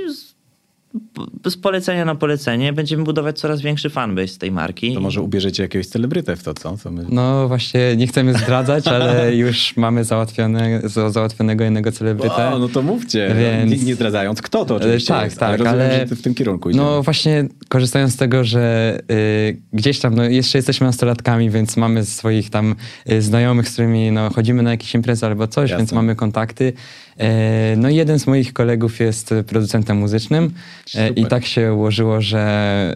z- 1.47 1.57
polecenia 1.57 2.05
na 2.05 2.15
polecenie 2.15 2.73
będziemy 2.73 3.05
budować 3.05 3.39
coraz 3.39 3.61
większy 3.61 3.91
fanbase 3.91 4.29
z 4.29 4.39
tej 4.39 4.53
marki. 4.53 4.95
To 4.95 5.01
może 5.01 5.23
ubierzecie 5.23 5.63
jakiegoś 5.63 5.87
celebrytę 5.87 6.37
w 6.37 6.43
to, 6.43 6.55
co? 6.55 6.77
co 6.77 6.91
my... 6.91 7.05
No 7.09 7.49
właśnie, 7.49 7.97
nie 7.97 8.07
chcemy 8.07 8.35
zdradzać, 8.35 8.87
ale 8.89 9.31
już 9.37 9.77
mamy 9.77 10.05
załatwione, 10.05 10.81
za- 10.85 11.11
załatwionego 11.11 11.65
jednego 11.65 11.93
celebrytę. 11.93 12.49
O, 12.49 12.59
no 12.59 12.69
to 12.69 12.83
mówcie, 12.83 13.35
Więc- 13.39 13.71
nie, 13.81 13.87
nie 13.87 13.95
zdradzając 13.95 14.43
kto 14.43 14.65
to 14.65 14.75
oczywiście 14.77 15.15
Tak, 15.15 15.25
jest, 15.25 15.39
tak, 15.39 15.49
ale 15.49 15.57
rozumiem, 15.57 15.81
ale- 15.81 16.09
że 16.09 16.17
w 16.17 16.23
tym 16.23 16.35
kierunku 16.35 16.71
idziemy. 16.71 16.85
No 16.85 17.03
właśnie, 17.03 17.45
korzystając 17.69 18.13
z 18.13 18.17
tego, 18.17 18.45
że 18.45 18.99
y, 19.11 19.61
gdzieś 19.73 19.99
tam, 19.99 20.15
no 20.15 20.25
jeszcze 20.25 20.59
jesteśmy 20.59 20.87
nastolatkami, 20.87 21.51
więc 21.51 21.77
mamy 21.77 22.05
swoich 22.05 22.51
tam 22.51 22.75
y, 23.11 23.23
znajomych, 23.23 23.69
z 23.69 23.73
którymi 23.73 24.13
no, 24.13 24.31
chodzimy 24.31 24.63
na 24.63 24.71
jakieś 24.71 24.95
imprezy 24.95 25.27
albo 25.27 25.47
coś, 25.47 25.71
Jasne. 25.71 25.79
więc 25.79 25.93
mamy 25.93 26.17
kontakty. 26.17 26.73
E, 27.19 27.77
no 27.77 27.89
i 27.89 27.97
jeden 27.97 28.19
z 28.19 28.27
moich 28.27 28.53
kolegów 28.53 29.01
jest 29.01 29.35
producentem 29.47 29.97
muzycznym 29.97 30.51
e, 30.95 31.09
i 31.09 31.27
tak 31.27 31.45
się 31.47 31.75
ułożyło, 31.75 32.21
że, 32.21 32.95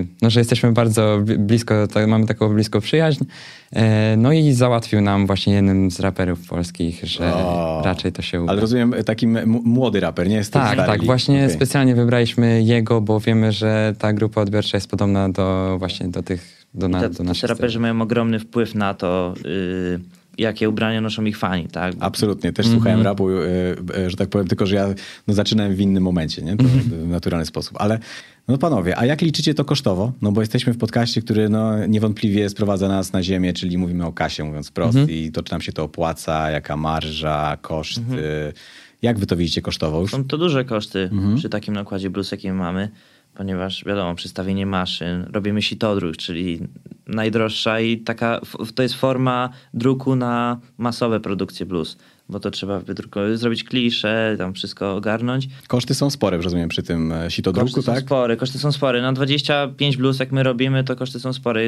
y, 0.00 0.06
no, 0.22 0.30
że 0.30 0.40
jesteśmy 0.40 0.72
bardzo 0.72 1.18
bli- 1.24 1.38
blisko, 1.38 1.86
tak, 1.86 2.08
mamy 2.08 2.26
taką 2.26 2.54
bliską 2.54 2.80
przyjaźń. 2.80 3.24
E, 3.72 4.16
no 4.16 4.32
i 4.32 4.52
załatwił 4.52 5.00
nam 5.00 5.26
właśnie 5.26 5.54
jednym 5.54 5.90
z 5.90 6.00
raperów 6.00 6.48
polskich, 6.48 7.00
że 7.04 7.34
O. 7.34 7.82
raczej 7.84 8.12
to 8.12 8.22
się 8.22 8.42
uda. 8.42 8.52
Ale 8.52 8.60
rozumiem, 8.60 8.94
taki 9.06 9.26
młody 9.46 10.00
raper, 10.00 10.28
nie 10.28 10.36
jest 10.36 10.52
to 10.52 10.58
Tak, 10.58 10.72
stary 10.72 10.92
tak. 10.92 11.04
Właśnie 11.04 11.44
Okej. 11.44 11.56
specjalnie 11.56 11.94
wybraliśmy 11.94 12.62
jego, 12.62 13.00
bo 13.00 13.20
wiemy, 13.20 13.52
że 13.52 13.94
ta 13.98 14.12
grupa 14.12 14.40
odbiorcza 14.40 14.76
jest 14.76 14.90
podobna 14.90 15.28
do 15.28 15.76
właśnie 15.78 16.08
do 16.08 16.22
tych, 16.22 16.66
do, 16.74 16.88
na, 16.88 17.08
do 17.08 17.24
naszych 17.24 17.50
raperzy 17.50 17.80
mają 17.80 18.02
ogromny 18.02 18.38
wpływ 18.38 18.74
na 18.74 18.94
to, 18.94 19.34
y, 19.46 20.00
jakie 20.38 20.68
ubrania 20.68 21.00
noszą 21.00 21.24
ich 21.24 21.38
fani, 21.38 21.68
tak? 21.68 21.94
Absolutnie, 22.00 22.52
też 22.52 22.66
Mhm. 22.66 22.80
słuchałem 22.80 23.02
rapu, 23.02 23.30
y, 23.30 23.34
y, 23.98 24.10
że 24.10 24.16
tak 24.16 24.28
powiem, 24.28 24.46
tylko 24.48 24.66
że 24.66 24.76
ja 24.76 24.86
no, 25.28 25.34
zaczynałem 25.34 25.74
w 25.74 25.80
innym 25.80 26.02
momencie, 26.02 26.42
nie? 26.42 26.56
To 26.56 26.64
Mhm. 26.64 26.80
w 26.82 27.08
naturalny 27.08 27.46
sposób. 27.46 27.76
Ale 27.80 27.98
no 28.48 28.58
panowie, 28.58 28.98
a 28.98 29.06
jak 29.06 29.22
liczycie 29.22 29.54
to 29.54 29.64
kosztowo? 29.64 30.12
No 30.22 30.32
bo 30.32 30.40
jesteśmy 30.40 30.72
w 30.72 30.78
podcaście, 30.78 31.22
który 31.22 31.48
no, 31.48 31.86
niewątpliwie 31.86 32.48
sprowadza 32.48 32.88
nas 32.88 33.12
na 33.12 33.22
ziemię, 33.22 33.52
czyli 33.52 33.78
mówimy 33.78 34.06
o 34.06 34.12
kasie, 34.12 34.44
mówiąc 34.44 34.70
prost, 34.70 34.98
Mhm. 34.98 35.18
i 35.18 35.32
to 35.32 35.42
czy 35.42 35.52
nam 35.52 35.60
się 35.60 35.72
to 35.72 35.84
opłaca, 35.84 36.50
jaka 36.50 36.76
marża, 36.76 37.56
koszty. 37.62 38.00
Mhm. 38.00 38.20
Jak 39.02 39.18
wy 39.18 39.26
to 39.26 39.36
widzicie 39.36 39.62
kosztowo 39.62 40.00
już? 40.00 40.10
Są 40.10 40.24
to 40.24 40.38
duże 40.38 40.64
koszty 40.64 40.98
Mhm. 41.12 41.36
przy 41.36 41.48
takim 41.48 41.74
nakładzie 41.74 42.10
blues, 42.10 42.32
jaki 42.32 42.52
mamy, 42.52 42.88
ponieważ 43.34 43.84
wiadomo, 43.84 44.14
przystawienie 44.14 44.66
maszyn, 44.66 45.26
robimy 45.32 45.62
sitodruk, 45.62 46.16
czyli 46.16 46.60
najdroższa 47.06 47.80
i 47.80 47.98
taka, 47.98 48.40
to 48.74 48.82
jest 48.82 48.94
forma 48.94 49.50
druku 49.74 50.16
na 50.16 50.60
masowe 50.78 51.20
produkcje 51.20 51.66
blues, 51.66 51.96
bo 52.28 52.40
to 52.40 52.50
trzeba 52.50 52.80
wydrukować, 52.80 53.38
zrobić 53.38 53.64
klisze, 53.64 54.34
tam 54.38 54.54
wszystko 54.54 54.96
ogarnąć. 54.96 55.48
Koszty 55.68 55.94
są 55.94 56.10
spore, 56.10 56.36
rozumiem, 56.36 56.68
przy 56.68 56.82
tym 56.82 57.12
e, 57.12 57.30
sitodruku, 57.30 57.66
Koszty 57.66 57.82
są 57.82 57.94
tak? 57.94 58.04
spore, 58.04 58.36
koszty 58.36 58.58
są 58.58 58.72
spore. 58.72 59.02
Na 59.02 59.12
25 59.12 59.96
blues, 59.96 60.18
jak 60.18 60.32
my 60.32 60.42
robimy, 60.42 60.84
to 60.84 60.96
koszty 60.96 61.20
są 61.20 61.32
spore. 61.32 61.60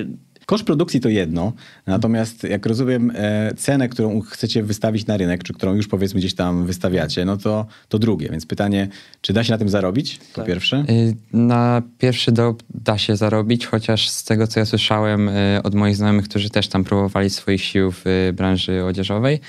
Koszt 0.46 0.64
produkcji 0.64 1.00
to 1.00 1.08
jedno, 1.08 1.52
natomiast 1.86 2.42
jak 2.44 2.66
rozumiem 2.66 3.12
e, 3.14 3.54
cenę, 3.56 3.88
którą 3.88 4.20
chcecie 4.20 4.62
wystawić 4.62 5.06
na 5.06 5.16
rynek, 5.16 5.44
czy 5.44 5.52
którą 5.52 5.74
już 5.74 5.88
powiedzmy 5.88 6.20
gdzieś 6.20 6.34
tam 6.34 6.66
wystawiacie, 6.66 7.24
no 7.24 7.36
to, 7.36 7.66
to 7.88 7.98
drugie. 7.98 8.28
Więc 8.30 8.46
pytanie, 8.46 8.88
czy 9.20 9.32
da 9.32 9.44
się 9.44 9.52
na 9.52 9.58
tym 9.58 9.68
zarobić? 9.68 10.18
Po 10.18 10.36
Tak. 10.36 10.46
pierwsze. 10.46 10.84
Y, 10.90 11.16
Na 11.32 11.82
pierwszy 11.98 12.32
drop 12.32 12.62
da 12.74 12.98
się 12.98 13.16
zarobić, 13.16 13.66
chociaż 13.66 14.08
z 14.08 14.24
tego, 14.24 14.46
co 14.46 14.60
ja 14.60 14.66
słyszałem 14.66 15.28
y, 15.28 15.60
od 15.62 15.74
moich 15.74 15.96
znajomych, 15.96 16.24
którzy 16.28 16.50
też 16.50 16.68
tam 16.68 16.84
próbowali 16.84 17.30
swoich 17.30 17.62
sił 17.62 17.92
w 17.92 18.06
y, 18.06 18.32
branży 18.32 18.84
odzieżowej, 18.84 19.40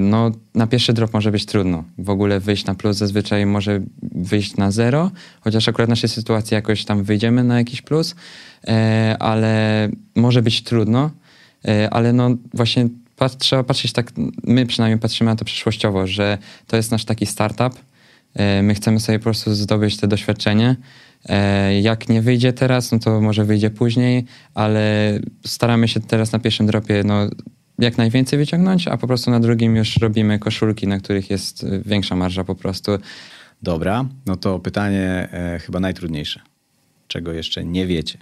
no 0.00 0.30
na 0.54 0.66
pierwszy 0.66 0.92
drop 0.92 1.12
może 1.12 1.30
być 1.30 1.46
trudno. 1.46 1.84
W 1.98 2.10
ogóle 2.10 2.40
wyjść 2.40 2.64
na 2.64 2.74
plus 2.74 2.96
zazwyczaj 2.96 3.46
może 3.46 3.80
wyjść 4.02 4.56
na 4.56 4.70
zero, 4.70 5.10
chociaż 5.40 5.68
akurat 5.68 5.88
w 5.88 5.90
naszej 5.90 6.08
sytuacji 6.08 6.54
jakoś 6.54 6.84
tam 6.84 7.04
wyjdziemy 7.04 7.44
na 7.44 7.58
jakiś 7.58 7.82
plus, 7.82 8.10
y, 8.10 8.68
ale 9.18 9.88
może 10.16 10.42
być 10.42 10.62
trudno, 10.62 11.10
y, 11.68 11.90
ale 11.90 12.12
no 12.12 12.30
właśnie 12.54 12.88
trzeba 13.38 13.64
patrzeć 13.64 13.92
tak, 13.92 14.12
my 14.44 14.66
przynajmniej 14.66 14.98
patrzymy 14.98 15.30
na 15.30 15.36
to 15.36 15.44
przyszłościowo, 15.44 16.06
że 16.06 16.38
to 16.66 16.76
jest 16.76 16.90
nasz 16.90 17.04
taki 17.04 17.26
startup, 17.26 17.74
E, 18.34 18.62
My 18.62 18.74
chcemy 18.74 19.00
sobie 19.00 19.18
po 19.18 19.24
prostu 19.24 19.54
zdobyć 19.54 19.96
te 19.96 20.08
doświadczenie. 20.08 20.76
E, 21.28 21.80
Jak 21.80 22.08
nie 22.08 22.22
wyjdzie 22.22 22.52
teraz, 22.52 22.92
no 22.92 22.98
to 22.98 23.20
może 23.20 23.44
wyjdzie 23.44 23.70
później, 23.70 24.24
ale 24.54 25.18
staramy 25.46 25.88
się 25.88 26.00
teraz 26.00 26.32
na 26.32 26.38
pierwszym 26.38 26.66
dropie 26.66 27.02
no, 27.04 27.28
jak 27.82 27.98
najwięcej 27.98 28.38
wyciągnąć, 28.38 28.88
a 28.88 28.96
po 28.96 29.06
prostu 29.06 29.30
na 29.30 29.40
drugim 29.40 29.76
już 29.76 29.96
robimy 29.96 30.38
koszulki, 30.38 30.86
na 30.86 30.98
których 30.98 31.30
jest 31.30 31.64
e, 31.64 31.80
większa 31.84 32.16
marża 32.16 32.44
po 32.44 32.54
prostu. 32.54 32.92
Dobra, 33.62 34.04
no 34.26 34.36
to 34.36 34.58
pytanie 34.58 35.28
e, 35.32 35.58
chyba 35.58 35.80
najtrudniejsze. 35.80 36.40
Czego 37.08 37.32
jeszcze 37.32 37.64
nie 37.64 37.86
wiecie? 37.86 38.18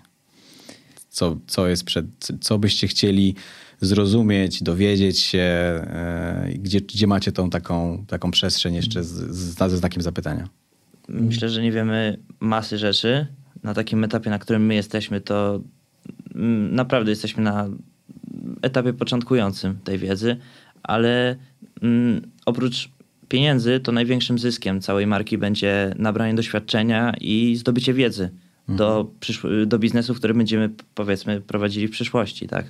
Co, 1.09 1.37
co 1.47 1.69
jest 1.69 1.85
przed, 1.85 2.07
co 2.41 2.59
byście 2.59 2.89
chcieli 2.89 3.35
zrozumieć, 3.81 4.63
dowiedzieć 4.63 5.19
się, 5.19 5.39
e, 5.39 6.51
gdzie, 6.59 6.81
gdzie 6.81 7.07
macie 7.07 7.33
tą 7.33 7.51
taką, 7.51 8.05
taką 8.09 8.31
przestrzeń 8.31 8.75
jeszcze 8.75 9.05
z, 9.05 9.09
z, 9.09 9.71
ze 9.71 9.77
znakiem 9.77 10.03
zapytania? 10.03 10.49
Myślę, 11.09 11.49
że 11.49 11.63
nie 11.63 11.73
wiemy 11.73 12.19
masy 12.41 12.79
rzeczy. 12.79 13.27
Na 13.63 13.75
takim 13.75 14.05
etapie, 14.05 14.31
na 14.31 14.39
którym 14.39 14.67
my 14.67 14.75
jesteśmy, 14.75 15.21
to 15.21 15.61
mm, 16.35 16.75
naprawdę 16.75 17.11
jesteśmy 17.11 17.43
na 17.43 17.69
etapie 18.63 18.93
początkującym 18.93 19.79
tej 19.85 19.99
wiedzy, 19.99 20.37
ale 20.83 21.37
mm, 21.83 22.23
oprócz 22.47 22.89
pieniędzy, 23.29 23.81
to 23.81 23.93
największym 23.93 24.39
zyskiem 24.39 24.81
całej 24.81 25.07
marki 25.07 25.39
będzie 25.39 25.95
nabranie 25.99 26.35
doświadczenia 26.35 27.15
i 27.21 27.57
zdobycie 27.57 27.95
wiedzy 27.95 28.31
do, 28.69 29.11
przyszł- 29.21 29.67
do 29.67 29.79
biznesu, 29.79 30.15
który 30.15 30.35
będziemy, 30.35 30.71
powiedzmy, 30.95 31.41
prowadzili 31.41 31.89
w 31.89 31.91
przyszłości, 31.91 32.49
tak? 32.49 32.65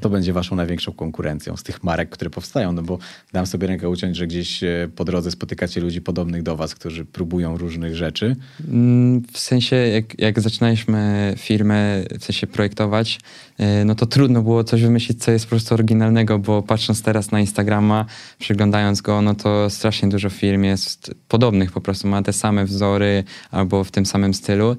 To 0.00 0.10
będzie 0.10 0.32
waszą 0.32 0.56
największą 0.56 0.92
konkurencją 0.92 1.56
z 1.56 1.62
tych 1.62 1.84
marek, 1.84 2.08
które 2.10 2.30
powstają, 2.30 2.72
no 2.72 2.82
bo 2.82 2.98
dam 3.32 3.46
sobie 3.46 3.66
rękę 3.66 3.88
uciąć, 3.88 4.16
że 4.16 4.26
gdzieś 4.26 4.62
e, 4.62 4.88
po 4.96 5.04
drodze 5.04 5.30
spotykacie 5.30 5.80
ludzi 5.80 6.00
podobnych 6.00 6.42
do 6.42 6.56
was, 6.56 6.74
którzy 6.74 7.04
próbują 7.04 7.58
różnych 7.58 7.96
rzeczy. 7.96 8.36
Mm, 8.68 9.22
W 9.32 9.38
sensie, 9.38 9.76
jak, 9.76 10.18
jak 10.18 10.40
zaczynaliśmy 10.40 11.34
firmę, 11.38 12.02
w 12.20 12.24
sensie 12.24 12.46
projektować, 12.46 13.20
e, 13.58 13.84
no 13.84 13.94
to 13.94 14.06
trudno 14.06 14.42
było 14.42 14.64
coś 14.64 14.82
wymyślić, 14.82 15.24
co 15.24 15.30
jest 15.30 15.44
po 15.44 15.50
prostu 15.50 15.74
oryginalnego, 15.74 16.38
bo 16.38 16.62
patrząc 16.62 17.02
teraz 17.02 17.30
na 17.30 17.40
Instagrama, 17.40 18.04
przeglądając 18.38 19.00
go, 19.00 19.22
no 19.22 19.34
to 19.34 19.70
strasznie 19.70 20.08
dużo 20.08 20.30
firm 20.30 20.64
jest 20.64 21.14
podobnych, 21.28 21.72
po 21.72 21.80
prostu 21.80 22.08
ma 22.08 22.22
te 22.22 22.32
same 22.32 22.64
wzory 22.64 23.24
albo 23.50 23.84
w 23.84 23.90
tym 23.90 24.06
samym 24.06 24.34
stylu. 24.34 24.76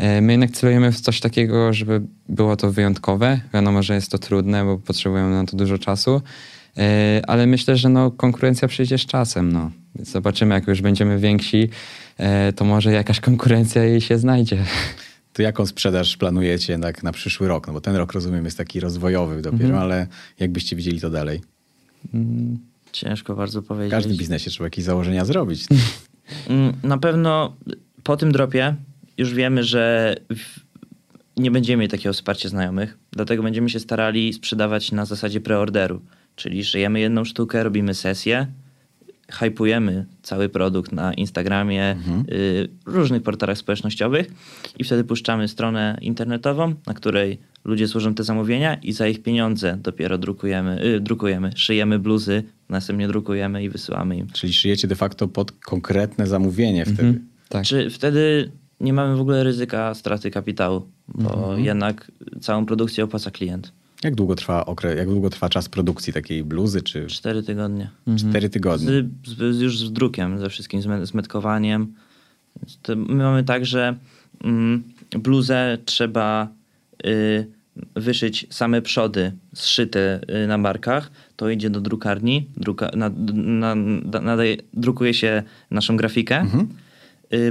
E, 0.00 0.20
My 0.20 0.32
jednak 0.32 0.50
celujemy 0.50 0.92
w 0.92 1.00
coś 1.00 1.20
takiego, 1.20 1.72
żeby 1.72 2.00
było 2.28 2.56
to 2.56 2.72
wyjątkowe. 2.72 3.40
Wiadomo, 3.54 3.82
że 3.82 3.94
jest 3.94 4.10
to 4.10 4.18
trudne, 4.18 4.64
bo 4.64 4.78
potrzebujemy 4.78 5.30
na 5.30 5.44
to 5.44 5.56
dużo 5.56 5.78
czasu, 5.78 6.22
E, 6.78 7.22
ale 7.26 7.46
myślę, 7.46 7.76
że 7.76 7.88
no, 7.88 8.10
konkurencja 8.10 8.68
przyjdzie 8.68 8.98
z 8.98 9.06
czasem. 9.06 9.52
No. 9.52 9.70
Więc 9.94 10.10
zobaczymy, 10.10 10.54
jak 10.54 10.66
już 10.66 10.82
będziemy 10.82 11.18
więksi, 11.18 11.68
e, 12.18 12.52
to 12.52 12.64
może 12.64 12.92
jakaś 12.92 13.20
konkurencja 13.20 13.84
jej 13.84 14.00
się 14.00 14.18
znajdzie. 14.18 14.64
To 15.32 15.42
jaką 15.42 15.66
sprzedaż 15.66 16.16
planujecie 16.16 16.78
tak 16.78 17.02
na 17.02 17.12
przyszły 17.12 17.48
rok? 17.48 17.66
No 17.66 17.72
bo 17.72 17.80
ten 17.80 17.96
rok, 17.96 18.12
rozumiem, 18.12 18.44
jest 18.44 18.58
taki 18.58 18.80
rozwojowy 18.80 19.42
dopiero, 19.42 19.64
Mhm. 19.64 19.82
ale 19.82 20.06
jakbyście 20.40 20.76
widzieli 20.76 21.00
to 21.00 21.10
dalej? 21.10 21.40
Ciężko 22.92 23.34
bardzo 23.34 23.62
W 23.62 23.66
powiedzieć. 23.66 23.90
każdym 23.90 24.16
biznesie 24.16 24.50
trzeba 24.50 24.66
jakieś 24.66 24.84
założenia 24.84 25.24
zrobić. 25.24 25.64
Mm, 26.48 26.72
Na 26.82 26.98
pewno 26.98 27.56
po 28.02 28.16
tym 28.16 28.32
dropie 28.32 28.74
już 29.20 29.34
wiemy, 29.34 29.64
że 29.64 30.14
nie 31.36 31.50
będziemy 31.50 31.80
mieli 31.80 31.90
takiego 31.90 32.12
wsparcia 32.12 32.48
znajomych, 32.48 32.98
dlatego 33.12 33.42
będziemy 33.42 33.70
się 33.70 33.80
starali 33.80 34.32
sprzedawać 34.32 34.92
na 34.92 35.04
zasadzie 35.04 35.40
preorderu. 35.40 36.00
Czyli 36.36 36.64
szyjemy 36.64 37.00
jedną 37.00 37.24
sztukę, 37.24 37.62
robimy 37.64 37.94
sesję, 37.94 38.46
hypujemy 39.32 40.06
cały 40.22 40.48
produkt 40.48 40.92
na 40.92 41.14
Instagramie, 41.14 41.96
y, 42.32 42.68
różnych 42.86 43.22
portalach 43.22 43.58
społecznościowych 43.58 44.26
i 44.78 44.84
wtedy 44.84 45.04
puszczamy 45.04 45.48
stronę 45.48 45.98
internetową, 46.00 46.74
na 46.86 46.94
której 46.94 47.38
ludzie 47.64 47.88
służą 47.88 48.14
te 48.14 48.24
zamówienia 48.24 48.74
i 48.74 48.92
za 48.92 49.08
ich 49.08 49.22
pieniądze 49.22 49.78
dopiero 49.82 50.18
drukujemy, 50.18 50.84
y, 50.84 51.00
drukujemy, 51.00 51.50
szyjemy 51.56 51.98
bluzy, 51.98 52.42
następnie 52.68 53.08
drukujemy 53.08 53.64
i 53.64 53.68
wysyłamy 53.68 54.16
im. 54.16 54.26
Czyli 54.26 54.52
szyjecie 54.52 54.88
de 54.88 54.94
facto 54.94 55.28
pod 55.28 55.52
konkretne 55.52 56.26
zamówienie 56.26 56.84
wtedy. 56.84 57.02
Mhm. 57.02 57.28
Tak. 57.48 57.64
Czy 57.64 57.90
wtedy 57.90 58.50
nie 58.80 58.92
mamy 58.92 59.16
w 59.16 59.20
ogóle 59.20 59.44
ryzyka 59.44 59.94
straty 59.94 60.30
kapitału, 60.30 60.82
bo 61.08 61.56
jednak 61.56 62.12
całą 62.40 62.66
produkcję 62.66 63.04
opłaca 63.04 63.30
klient. 63.30 63.72
Jak 64.04 64.14
długo 64.14 64.34
trwa 64.34 64.66
okres, 64.66 64.96
jak 64.96 65.08
długo 65.08 65.30
trwa 65.30 65.48
czas 65.48 65.68
produkcji 65.68 66.12
takiej 66.12 66.44
bluzy, 66.44 66.82
czy 66.82 67.06
Cztery 67.06 67.42
tygodnie. 67.42 67.90
cztery 68.18 68.48
tygodnie? 68.50 68.86
Z, 68.86 69.56
z, 69.56 69.60
już 69.60 69.78
z 69.78 69.92
drukiem, 69.92 70.38
ze 70.38 70.48
wszystkim, 70.50 70.82
z, 70.82 70.86
me- 70.86 71.06
z 71.06 71.14
metkowaniem. 71.14 71.94
To 72.82 72.96
my 72.96 73.14
mamy 73.22 73.44
tak, 73.44 73.66
że 73.66 73.96
mm, 74.44 74.82
bluzę 75.18 75.78
trzeba 75.84 76.48
y, 77.06 77.46
wyszyć 77.96 78.46
same 78.50 78.82
przody 78.82 79.32
zszyte 79.54 80.20
y, 80.44 80.46
na 80.46 80.58
barkach. 80.58 81.10
To 81.36 81.50
idzie 81.50 81.70
do 81.70 81.80
drukarni, 81.80 82.46
druka, 82.56 82.90
na, 82.96 83.10
na, 83.34 83.74
nadaje, 84.20 84.56
drukuje 84.74 85.14
się 85.14 85.42
naszą 85.70 85.96
grafikę. 85.96 86.42
y, 86.42 86.66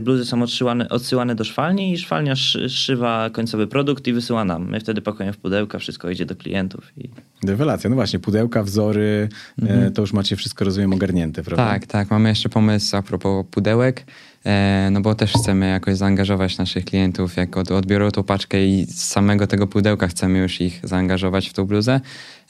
bluzy 0.02 0.26
są 0.26 0.42
odsyłane, 0.42 0.90
odsyłane 0.90 1.36
do 1.36 1.44
szwalni 1.44 1.94
i 1.94 1.98
szwalnia 1.98 2.36
szy, 2.36 2.70
szywa 2.70 3.30
końcowy 3.30 3.68
produkt 3.68 4.08
i 4.08 4.14
wysyła 4.14 4.46
nam. 4.46 4.70
My 4.70 4.80
wtedy 4.80 5.02
pakujemy 5.02 5.34
w 5.34 5.38
pudełka, 5.38 5.80
wszystko 5.80 6.10
idzie 6.10 6.26
do 6.26 6.36
klientów. 6.36 6.92
I... 6.98 7.10
Rewelacja, 7.48 7.90
no 7.90 7.96
właśnie, 7.96 8.20
pudełka, 8.20 8.64
wzory, 8.64 9.30
e, 9.62 9.92
to 9.92 10.02
już 10.02 10.14
macie 10.14 10.36
wszystko, 10.36 10.66
rozumiem, 10.66 10.94
ogarnięte, 10.94 11.44
prawda? 11.44 11.66
Tak, 11.66 11.86
tak. 11.86 12.12
Mamy 12.12 12.30
jeszcze 12.30 12.50
pomysł 12.50 12.98
a 12.98 13.02
propos 13.02 13.46
pudełek, 13.52 14.06
e, 14.46 14.90
no 14.92 15.02
bo 15.02 15.16
też 15.16 15.34
chcemy 15.34 15.70
jakoś 15.70 15.98
zaangażować 15.98 16.58
naszych 16.58 16.86
klientów, 16.86 17.38
jak 17.38 17.58
od, 17.58 17.72
odbiorą 17.72 18.12
tą 18.12 18.24
paczkę 18.24 18.66
i 18.66 18.86
z 18.86 19.04
samego 19.04 19.48
tego 19.48 19.68
pudełka 19.68 20.08
chcemy 20.08 20.40
już 20.40 20.62
ich 20.62 20.80
zaangażować 20.84 21.50
w 21.50 21.54
tą 21.54 21.66
bluzę, 21.66 22.02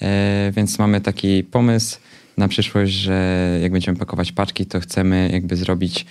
e, 0.02 0.52
więc 0.56 0.80
mamy 0.80 1.02
taki 1.02 1.44
pomysł 1.44 1.98
na 2.38 2.48
przyszłość, 2.48 2.94
że 2.94 3.60
jak 3.62 3.72
będziemy 3.72 3.98
pakować 3.98 4.32
paczki, 4.32 4.66
to 4.66 4.80
chcemy 4.80 5.30
jakby 5.34 5.56
zrobić 5.56 6.06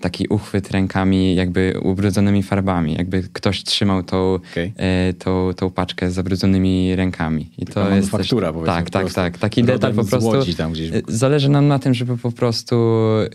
taki 0.00 0.28
uchwyt 0.28 0.70
rękami 0.70 1.34
jakby 1.34 1.74
ubrudzonymi 1.82 2.42
farbami, 2.42 2.94
jakby 2.94 3.22
ktoś 3.32 3.64
trzymał 3.64 4.02
tą, 4.02 4.34
Okej. 4.34 4.72
e, 4.76 5.12
tą, 5.12 5.50
tą 5.56 5.70
paczkę 5.70 6.10
z 6.10 6.14
zabrudzonymi 6.14 6.96
rękami. 6.96 7.50
I 7.58 7.66
Taka 7.66 7.90
manufaktura, 7.90 8.52
powiedzmy, 8.52 8.74
Tak, 8.74 8.84
po 8.84 8.90
tak, 8.90 9.02
prostu. 9.02 9.16
tak. 9.20 9.38
Taki 9.38 9.64
detal 9.64 9.94
po 9.94 10.04
prostu. 10.04 10.32
Tam 10.56 10.72
gdzieś. 10.72 10.90
e, 10.92 11.02
Zależy 11.08 11.48
nam 11.48 11.68
na 11.68 11.78
tym, 11.78 11.94
żeby 11.94 12.18
po 12.18 12.32
prostu 12.32 12.76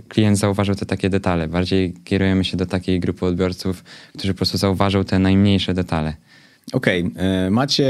klient 0.08 0.38
zauważył 0.38 0.76
te 0.76 0.86
takie 0.86 1.10
detale. 1.10 1.48
Bardziej 1.48 1.94
kierujemy 2.04 2.44
się 2.46 2.58
do 2.58 2.66
takiej 2.66 3.00
grupy 3.00 3.26
odbiorców, 3.26 3.84
którzy 4.18 4.34
po 4.34 4.38
prostu 4.38 4.58
zauważą 4.58 5.04
te 5.04 5.20
najmniejsze 5.20 5.74
detale. 5.74 6.14
Okej, 6.74 7.12
e, 7.16 7.50
macie 7.50 7.88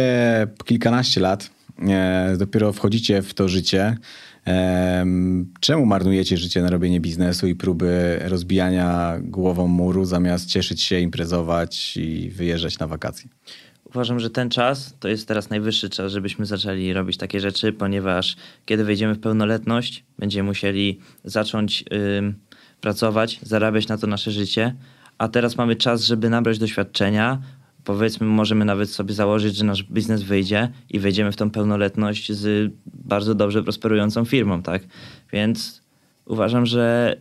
kilkanaście 0.66 1.22
lat, 1.22 1.50
dopiero 2.38 2.74
wchodzicie 2.74 3.22
w 3.22 3.34
to 3.34 3.48
życie. 3.50 3.98
Em, 4.46 5.54
Czemu 5.60 5.86
marnujecie 5.86 6.38
życie 6.38 6.62
na 6.62 6.70
robienie 6.70 7.00
biznesu 7.00 7.48
i 7.48 7.56
próby 7.56 8.20
rozbijania 8.22 9.18
głową 9.22 9.68
muru, 9.68 10.06
zamiast 10.06 10.50
cieszyć 10.50 10.82
się, 10.82 11.00
imprezować 11.00 11.98
i 11.98 12.30
wyjeżdżać 12.30 12.80
na 12.80 12.88
wakacje? 12.88 13.30
Uważam, 13.86 14.20
że 14.20 14.30
ten 14.30 14.50
czas 14.50 14.96
to 15.00 15.08
jest 15.08 15.28
teraz 15.28 15.50
najwyższy 15.50 15.90
czas, 15.90 16.12
żebyśmy 16.12 16.46
zaczęli 16.46 16.94
robić 16.94 17.18
takie 17.18 17.40
rzeczy, 17.40 17.74
ponieważ 17.74 18.36
kiedy 18.66 18.84
wejdziemy 18.84 19.14
w 19.14 19.20
pełnoletność, 19.20 20.04
będziemy 20.20 20.48
musieli 20.48 21.00
zacząć 21.24 21.86
ym, 22.18 22.36
pracować, 22.82 23.40
zarabiać 23.44 23.88
na 23.88 23.98
to 23.98 24.08
nasze 24.08 24.32
życie, 24.32 24.76
a 25.18 25.28
teraz 25.28 25.58
mamy 25.58 25.76
czas, 25.76 26.04
żeby 26.04 26.30
nabrać 26.30 26.60
doświadczenia. 26.60 27.42
Powiedzmy, 27.84 28.28
możemy 28.28 28.66
nawet 28.66 28.90
sobie 28.90 29.14
założyć, 29.14 29.56
że 29.56 29.66
nasz 29.66 29.84
biznes 29.84 30.24
wyjdzie 30.24 30.72
i 30.90 31.00
wejdziemy 31.00 31.32
w 31.32 31.36
tą 31.36 31.50
pełnoletność 31.50 32.32
z 32.32 32.74
bardzo 32.86 33.36
dobrze 33.36 33.64
prosperującą 33.64 34.26
firmą, 34.26 34.62
tak? 34.62 34.84
Więc 35.34 35.82
uważam, 36.26 36.66
że 36.66 37.16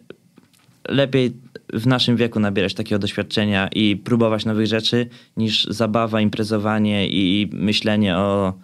lepiej 0.88 1.32
w 1.72 1.86
naszym 1.86 2.16
wieku 2.16 2.40
nabierać 2.40 2.74
takiego 2.74 2.98
doświadczenia 2.98 3.68
i 3.68 3.96
próbować 3.96 4.44
nowych 4.44 4.66
rzeczy, 4.66 5.08
niż 5.36 5.64
zabawa, 5.64 6.20
imprezowanie 6.20 7.08
i 7.08 7.50
myślenie 7.52 8.16
o, 8.16 8.54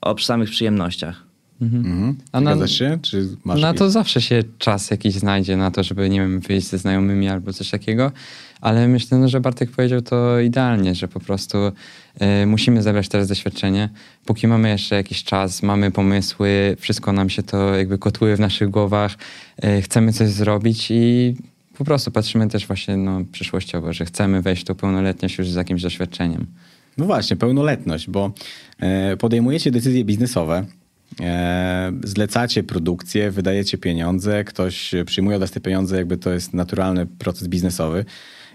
o 0.00 0.18
samych 0.18 0.50
przyjemnościach. 0.50 1.31
Mhm. 1.62 2.16
A 2.32 2.40
na- 2.40 2.66
się? 2.66 2.98
Czy 3.02 3.28
masz 3.44 3.60
na 3.60 3.74
to 3.74 3.90
zawsze 3.90 4.20
się 4.20 4.42
czas 4.58 4.90
jakiś 4.90 5.14
znajdzie 5.14 5.56
na 5.56 5.70
to, 5.70 5.82
żeby, 5.82 6.10
nie 6.10 6.20
wiem, 6.20 6.40
wyjść 6.40 6.66
ze 6.66 6.78
znajomymi 6.78 7.28
albo 7.28 7.52
coś 7.52 7.70
takiego, 7.70 8.12
ale 8.60 8.88
myślę, 8.88 9.18
no, 9.18 9.28
że 9.28 9.40
Bartek 9.40 9.70
powiedział 9.70 10.02
to 10.02 10.40
idealnie, 10.40 10.94
że 10.94 11.08
po 11.08 11.20
prostu 11.20 11.58
e, 12.18 12.46
musimy 12.46 12.82
zebrać 12.82 13.08
teraz 13.08 13.28
doświadczenie. 13.28 13.88
Póki 14.24 14.46
mamy 14.46 14.68
jeszcze 14.68 14.96
jakiś 14.96 15.24
czas, 15.24 15.62
mamy 15.62 15.90
pomysły, 15.90 16.76
wszystko 16.80 17.12
nam 17.12 17.30
się 17.30 17.42
to 17.42 17.74
jakby 17.74 17.98
kotłuje 17.98 18.36
w 18.36 18.40
naszych 18.40 18.70
głowach, 18.70 19.14
e, 19.62 19.82
chcemy 19.82 20.12
coś 20.12 20.28
zrobić 20.28 20.90
i 20.90 21.34
po 21.78 21.84
prostu 21.84 22.10
patrzymy 22.10 22.48
też 22.48 22.66
właśnie 22.66 22.96
no, 22.96 23.20
przyszłościowo, 23.32 23.92
że 23.92 24.04
chcemy 24.04 24.42
wejść 24.42 24.62
w 24.62 24.64
tą 24.64 24.74
pełnoletność 24.74 25.38
już 25.38 25.50
z 25.50 25.54
jakimś 25.54 25.82
doświadczeniem. 25.82 26.46
No 26.98 27.04
właśnie, 27.04 27.36
pełnoletność, 27.36 28.10
bo 28.10 28.32
e, 28.80 29.16
podejmujecie 29.16 29.70
decyzje 29.70 30.04
biznesowe, 30.04 30.66
zlecacie 32.04 32.62
produkcję, 32.62 33.30
wydajecie 33.30 33.78
pieniądze, 33.78 34.44
ktoś 34.44 34.94
przyjmuje 35.06 35.36
od 35.36 35.40
was 35.40 35.50
te 35.50 35.60
pieniądze, 35.60 35.96
jakby 35.96 36.16
to 36.16 36.30
jest 36.30 36.54
naturalny 36.54 37.06
proces 37.06 37.48
biznesowy. 37.48 38.04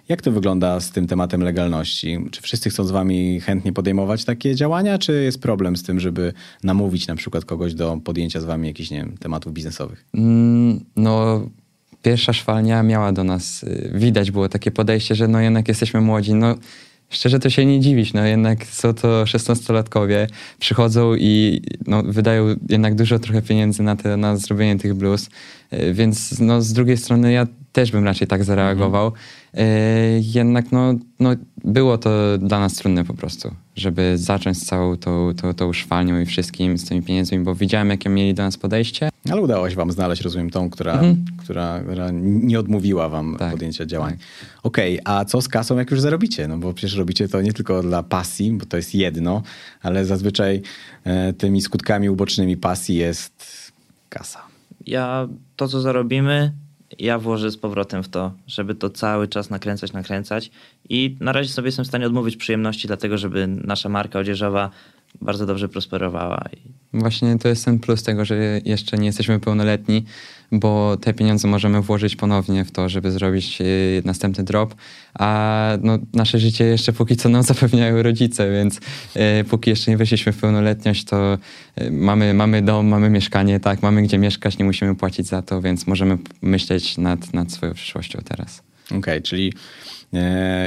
Jak 0.10 0.22
to 0.22 0.32
wygląda 0.32 0.80
z 0.80 0.92
tym 0.92 1.08
tematem 1.08 1.42
legalności? 1.42 2.18
Czy 2.32 2.42
wszyscy 2.42 2.70
chcą 2.70 2.84
z 2.84 2.92
wami 2.92 3.42
chętnie 3.42 3.74
podejmować 3.74 4.26
takie 4.26 4.56
działania, 4.56 4.98
czy 4.98 5.24
jest 5.24 5.42
problem 5.42 5.78
z 5.78 5.84
tym, 5.84 6.00
żeby 6.00 6.34
namówić 6.64 7.08
na 7.08 7.16
przykład 7.16 7.46
kogoś 7.46 7.74
do 7.74 7.98
podjęcia 8.04 8.42
z 8.42 8.46
wami 8.46 8.68
jakichś, 8.68 8.92
nie 8.92 8.98
wiem, 8.98 9.18
tematów 9.18 9.54
biznesowych? 9.54 10.06
Mm, 10.14 10.86
No, 10.96 11.42
pierwsza 12.02 12.34
szwalnia 12.34 12.84
miała 12.84 13.12
do 13.12 13.24
nas, 13.24 13.64
y, 13.64 13.92
widać 13.96 14.32
było 14.32 14.50
takie 14.50 14.72
podejście, 14.72 15.16
że 15.16 15.28
no 15.28 15.40
jednak 15.40 15.68
jesteśmy 15.68 16.02
młodzi, 16.02 16.34
no 16.34 16.56
szczerze 17.10 17.40
to 17.40 17.50
się 17.50 17.66
nie 17.66 17.80
dziwić, 17.80 18.14
no 18.14 18.26
jednak 18.26 18.66
są 18.66 18.94
to 18.94 19.24
16-latkowie, 19.24 20.28
przychodzą 20.60 21.16
i 21.16 21.62
no, 21.88 22.04
wydają 22.04 22.56
jednak 22.70 22.96
dużo 22.96 23.20
trochę 23.20 23.42
pieniędzy 23.42 23.84
na, 23.84 23.96
te, 23.96 24.18
na 24.18 24.38
zrobienie 24.38 24.80
tych 24.80 24.94
blues, 24.94 25.30
więc 25.94 26.40
no 26.40 26.62
z 26.62 26.74
drugiej 26.74 26.98
strony 26.98 27.32
ja 27.32 27.48
też 27.74 27.92
bym 27.92 28.04
raczej 28.06 28.28
tak 28.28 28.44
zareagował, 28.44 29.12
Y, 29.58 30.22
jednak 30.22 30.72
no, 30.72 30.94
no 31.20 31.30
było 31.66 31.98
to 31.98 32.38
dla 32.38 32.60
nas 32.60 32.74
trudne 32.74 33.04
po 33.06 33.14
prostu, 33.14 33.56
żeby 33.76 34.18
zacząć 34.18 34.58
z 34.58 34.66
całą 34.66 34.98
tą, 34.98 35.34
tą, 35.42 35.54
tą 35.54 35.74
szwalnią 35.74 36.20
i 36.20 36.26
wszystkim 36.26 36.78
z 36.78 36.86
tymi 36.86 37.02
pieniędzmi, 37.02 37.40
bo 37.40 37.56
widziałem 37.56 37.90
jakie 37.90 38.10
mieli 38.10 38.34
do 38.34 38.44
nas 38.44 38.58
podejście, 38.58 39.10
Ale 39.32 39.42
udało 39.42 39.70
się 39.70 39.76
wam 39.76 39.92
znaleźć, 39.92 40.22
rozumiem, 40.22 40.50
tą, 40.50 40.70
która, 40.70 40.94
Mhm. 40.94 41.26
która, 41.38 41.80
która 41.80 42.10
nie 42.14 42.60
odmówiła 42.60 43.10
wam 43.10 43.36
Tak, 43.40 43.52
podjęcia 43.52 43.86
działań. 43.86 44.18
Okej, 44.64 45.00
a 45.06 45.26
co 45.26 45.42
z 45.42 45.48
kasą, 45.48 45.78
jak 45.78 45.92
już 45.92 46.02
zarobicie? 46.02 46.48
No 46.48 46.58
bo 46.58 46.74
przecież 46.74 46.98
robicie 46.98 47.28
to 47.28 47.42
nie 47.42 47.54
tylko 47.54 47.82
dla 47.82 48.04
pasji, 48.04 48.52
bo 48.52 48.66
to 48.66 48.78
jest 48.78 48.96
jedno, 48.96 49.42
ale 49.82 50.06
zazwyczaj 50.06 50.62
e, 51.04 51.34
tymi 51.34 51.62
skutkami 51.62 52.10
ubocznymi 52.10 52.58
pasji 52.58 52.96
jest 52.96 53.44
kasa. 54.10 54.40
Ja 54.88 55.28
to, 55.56 55.68
co 55.68 55.82
zarobimy, 55.82 56.54
ja 57.00 57.20
włożę 57.20 57.52
z 57.52 57.58
powrotem 57.58 58.04
w 58.04 58.10
to, 58.10 58.32
żeby 58.48 58.76
to 58.76 58.90
cały 58.90 59.28
czas 59.28 59.50
nakręcać, 59.50 59.94
nakręcać. 59.94 60.52
I 60.90 61.18
na 61.20 61.32
razie 61.32 61.50
sobie 61.50 61.68
jestem 61.68 61.86
w 61.86 61.88
stanie 61.88 62.08
odmówić 62.08 62.38
przyjemności, 62.38 62.88
dlatego 62.88 63.18
żeby 63.18 63.48
nasza 63.48 63.90
marka 63.90 64.20
odzieżowa 64.20 64.70
bardzo 65.22 65.46
dobrze 65.46 65.70
prosperowała. 65.70 66.44
I 66.54 66.78
Właśnie 66.94 67.38
to 67.38 67.48
jest 67.48 67.66
ten 67.66 67.80
plus 67.80 68.04
tego, 68.04 68.26
że 68.26 68.62
jeszcze 68.66 68.98
nie 68.98 69.06
jesteśmy 69.06 69.40
pełnoletni, 69.40 70.06
bo 70.52 70.98
te 71.02 71.14
pieniądze 71.14 71.48
możemy 71.48 71.82
włożyć 71.82 72.16
ponownie 72.16 72.66
w 72.66 72.72
to, 72.72 72.90
żeby 72.90 73.12
zrobić 73.12 73.62
y, 73.62 74.02
następny 74.06 74.44
drop, 74.44 74.76
a 75.14 75.70
no, 75.82 75.98
nasze 76.14 76.40
życie 76.40 76.66
jeszcze 76.66 76.94
póki 76.94 77.16
co 77.16 77.30
nam 77.30 77.44
zapewniają 77.54 78.04
rodzice, 78.04 78.52
więc 78.52 78.80
y, 79.42 79.44
póki 79.44 79.70
jeszcze 79.70 79.92
nie 79.92 79.98
weszliśmy 79.98 80.32
w 80.32 80.38
pełnoletność, 80.38 81.04
to 81.04 81.38
y, 81.82 81.92
mamy, 81.92 82.34
mamy 82.34 82.62
dom, 82.62 82.88
mamy 82.88 83.10
mieszkanie, 83.10 83.60
tak, 83.60 83.82
mamy 83.82 84.02
gdzie 84.02 84.18
mieszkać, 84.18 84.58
nie 84.58 84.66
musimy 84.66 84.96
płacić 84.96 85.28
za 85.28 85.42
to, 85.42 85.62
więc 85.62 85.88
możemy 85.88 86.18
myśleć 86.42 86.98
nad, 86.98 87.34
nad 87.34 87.52
swoją 87.52 87.74
przyszłością 87.74 88.20
teraz. 88.26 88.64
Okej, 88.92 89.22
czyli 89.22 89.48
e, 89.48 89.97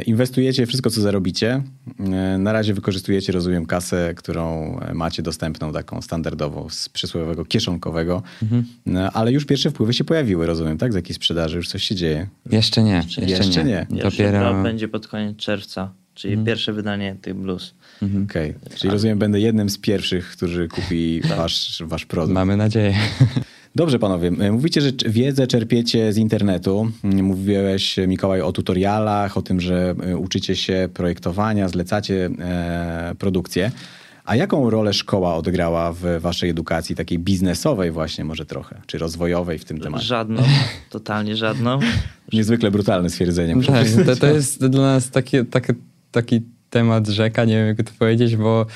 inwestujecie 0.06 0.66
wszystko, 0.66 0.90
co 0.90 1.00
zarobicie. 1.00 1.62
E, 2.00 2.38
na 2.38 2.52
razie 2.52 2.74
wykorzystujecie, 2.74 3.32
rozumiem, 3.32 3.66
kasę, 3.66 4.14
którą 4.16 4.80
macie 4.94 5.22
dostępną, 5.22 5.72
taką 5.72 6.02
standardową, 6.02 6.68
z 6.68 6.88
przysłowiowego 6.88 7.44
kieszonkowego. 7.44 8.22
E, 8.86 9.10
ale 9.10 9.32
już 9.32 9.44
pierwsze 9.44 9.70
wpływy 9.70 9.92
się 9.92 10.04
pojawiły, 10.04 10.46
rozumiem, 10.46 10.78
tak? 10.78 10.92
Z 10.92 10.96
jakiej 10.96 11.14
sprzedaży 11.14 11.56
już 11.56 11.68
coś 11.68 11.82
się 11.82 11.94
dzieje. 11.94 12.26
Jeszcze 12.50 12.82
nie, 12.82 12.92
jeszcze, 12.92 13.20
Jeszcze 13.22 13.64
nie. 13.64 13.86
nie. 13.90 14.02
Dopiero... 14.02 14.62
będzie 14.62 14.88
pod 14.88 15.08
koniec 15.08 15.36
czerwca, 15.36 15.92
czyli 16.14 16.44
pierwsze 16.44 16.72
wydanie 16.72 17.16
tych 17.22 17.34
blues. 17.34 17.74
Okej, 18.24 18.54
czyli 18.74 18.92
rozumiem, 18.92 19.18
będę 19.18 19.40
jednym 19.40 19.70
z 19.70 19.78
pierwszych, 19.78 20.30
którzy 20.30 20.68
kupi 20.68 21.20
wasz, 21.36 21.82
wasz 21.86 22.06
produkt. 22.06 22.34
Mamy 22.34 22.56
nadzieję. 22.56 22.94
Dobrze, 23.74 23.98
panowie. 23.98 24.28
E, 24.40 24.52
Mówicie, 24.52 24.80
że 24.80 24.90
wiedzę 25.08 25.46
czerpiecie 25.46 26.12
z 26.12 26.16
internetu. 26.16 26.90
Mm, 27.04 27.24
Mówiłeś, 27.24 27.96
Mikołaj, 28.08 28.40
o 28.40 28.52
tutorialach, 28.52 29.36
o 29.36 29.42
tym, 29.42 29.60
że 29.60 29.94
e, 30.02 30.16
uczycie 30.16 30.56
się 30.56 30.88
projektowania, 30.94 31.68
zlecacie 31.68 32.30
e, 32.38 33.14
produkcję. 33.18 33.70
A 34.24 34.36
jaką 34.36 34.70
rolę 34.70 34.92
szkoła 34.92 35.34
odegrała 35.34 35.92
w 35.92 36.20
waszej 36.20 36.50
edukacji, 36.50 36.96
takiej 36.96 37.18
biznesowej 37.18 37.90
właśnie 37.90 38.24
może 38.24 38.46
trochę, 38.46 38.80
czy 38.86 38.98
rozwojowej 38.98 39.58
w 39.58 39.64
tym 39.64 39.80
temacie? 39.80 40.04
Żadną, 40.04 40.42
totalnie 40.90 41.36
żadną. 41.36 41.78
Niezwykle 42.32 42.70
brutalne 42.70 43.10
stwierdzenie. 43.10 43.56
muszę 43.56 43.72
Tak, 43.72 43.86
to, 44.06 44.16
to 44.16 44.26
jest 44.26 44.66
dla 44.66 44.82
nas 44.82 45.10
taki, 45.10 45.44
taki, 45.46 45.72
taki 46.12 46.40
temat 46.70 47.08
rzeka, 47.08 47.44
nie 47.44 47.54
wiem 47.54 47.66
jak 47.66 47.82
to 47.82 47.92
powiedzieć, 47.98 48.36
bo 48.36 48.66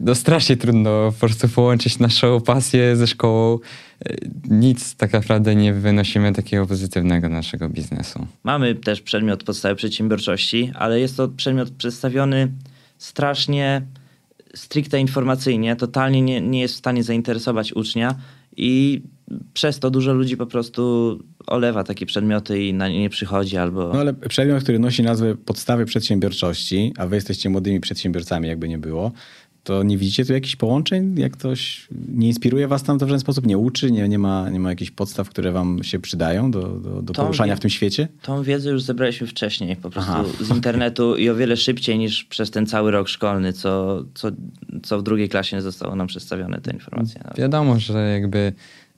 no 0.00 0.14
strasznie 0.14 0.56
trudno 0.56 1.12
po 1.12 1.26
prostu 1.26 1.48
połączyć 1.48 1.98
naszą 1.98 2.40
pasję 2.40 2.96
ze 2.96 3.06
szkołą. 3.06 3.58
Y, 4.10 4.30
Nic 4.50 4.96
tak 4.96 5.12
naprawdę 5.12 5.54
nie 5.54 5.74
wynosimy 5.74 6.32
takiego 6.32 6.66
pozytywnego 6.66 7.28
naszego 7.28 7.68
biznesu. 7.68 8.26
Mamy 8.44 8.74
też 8.74 9.00
przedmiot 9.00 9.44
podstawy 9.44 9.74
przedsiębiorczości, 9.74 10.72
ale 10.74 11.00
jest 11.00 11.16
to 11.16 11.28
przedmiot 11.28 11.70
przedstawiony 11.70 12.48
strasznie 12.98 13.82
stricte 14.54 15.00
informacyjnie, 15.00 15.76
totalnie 15.76 16.22
nie, 16.22 16.40
nie 16.40 16.60
jest 16.60 16.74
w 16.74 16.78
stanie 16.78 17.02
zainteresować 17.02 17.72
ucznia 17.72 18.14
i 18.56 19.02
przez 19.54 19.78
to 19.78 19.90
dużo 19.90 20.12
ludzi 20.12 20.36
po 20.36 20.46
prostu 20.46 21.18
olewa 21.46 21.84
takie 21.84 22.06
przedmioty 22.06 22.64
i 22.64 22.74
na 22.74 22.88
nie 22.88 23.00
nie 23.00 23.10
przychodzi 23.10 23.56
albo... 23.56 23.92
No 23.92 24.00
ale 24.00 24.14
przedmiot, 24.14 24.62
który 24.62 24.78
nosi 24.78 25.02
nazwę 25.02 25.36
podstawy 25.36 25.84
przedsiębiorczości, 25.84 26.92
a 26.98 27.06
wy 27.06 27.14
jesteście 27.14 27.50
młodymi 27.50 27.80
przedsiębiorcami, 27.80 28.48
jakby 28.48 28.68
nie 28.68 28.78
było, 28.78 29.12
to 29.64 29.82
nie 29.82 29.98
widzicie 29.98 30.24
tu 30.24 30.32
jakichś 30.32 30.56
połączeń? 30.56 31.18
Jak 31.18 31.32
ktoś 31.32 31.88
nie 32.08 32.26
inspiruje 32.26 32.68
was 32.68 32.82
tam 32.82 32.98
to 32.98 33.06
w 33.06 33.08
żaden 33.08 33.20
sposób, 33.20 33.46
nie 33.46 33.58
uczy, 33.58 33.90
nie, 33.90 34.08
nie, 34.08 34.18
ma, 34.18 34.50
nie 34.50 34.60
ma 34.60 34.70
jakichś 34.70 34.90
podstaw, 34.90 35.28
które 35.28 35.52
wam 35.52 35.82
się 35.84 35.98
przydają 35.98 36.50
do, 36.50 36.62
do, 36.62 37.02
do 37.02 37.12
poruszania 37.12 37.52
wie- 37.52 37.56
w 37.56 37.60
tym 37.60 37.70
świecie? 37.70 38.08
Tą 38.22 38.42
wiedzę 38.42 38.70
już 38.70 38.82
zebraliśmy 38.82 39.26
wcześniej, 39.26 39.76
po 39.76 39.90
prostu 39.90 40.12
Aha. 40.12 40.24
z 40.40 40.50
internetu 40.50 41.16
i 41.16 41.28
o 41.28 41.34
wiele 41.36 41.56
szybciej 41.56 41.98
niż 41.98 42.24
przez 42.24 42.50
ten 42.50 42.66
cały 42.66 42.90
rok 42.90 43.08
szkolny, 43.08 43.52
co, 43.52 44.04
co, 44.14 44.28
co 44.82 44.98
w 44.98 45.02
drugiej 45.02 45.28
klasie 45.28 45.62
zostało 45.62 45.96
nam 45.96 46.06
przedstawione 46.06 46.60
te 46.60 46.70
informacje. 46.72 47.20
Wiadomo, 47.38 47.78
że 47.78 48.10
jakby 48.12 48.52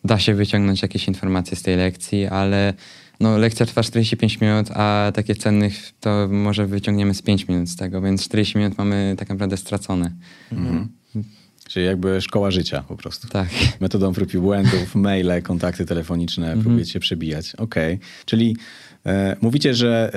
da 0.05 0.19
się 0.19 0.35
wyciągnąć 0.35 0.83
jakieś 0.83 1.09
informacje 1.09 1.57
z 1.57 1.63
tej 1.63 1.77
lekcji, 1.77 2.27
ale 2.27 2.75
no, 3.23 3.39
lekcja 3.39 3.67
trwa 3.67 3.83
45 3.83 4.41
minut, 4.41 4.71
a 4.71 5.13
takie 5.15 5.35
cennych 5.35 5.93
to 6.01 6.29
może 6.31 6.67
wyciągniemy 6.67 7.15
z 7.15 7.23
5 7.23 7.49
minut 7.49 7.69
z 7.69 7.77
tego, 7.77 8.01
więc 8.03 8.25
40 8.25 8.59
minut 8.59 8.79
mamy 8.79 9.15
tak 9.19 9.29
naprawdę 9.29 9.57
stracone. 9.57 10.11
Czyli 11.69 11.87
jakby 11.87 12.21
szkoła 12.21 12.51
życia 12.51 12.83
po 12.89 12.97
prostu. 12.97 13.29
Tak. 13.29 13.49
Metodą 13.81 14.13
prób 14.13 14.35
i 14.35 14.39
błędów, 14.39 14.95
maile, 14.95 15.43
kontakty 15.43 15.85
telefoniczne, 15.87 16.47
Mhm. 16.47 16.63
próbujecie 16.63 17.01
przebijać. 17.01 17.55
Okej. 17.55 17.99
Czyli 18.25 18.57
e, 18.92 18.92
mówicie, 19.41 19.75
że 19.75 20.13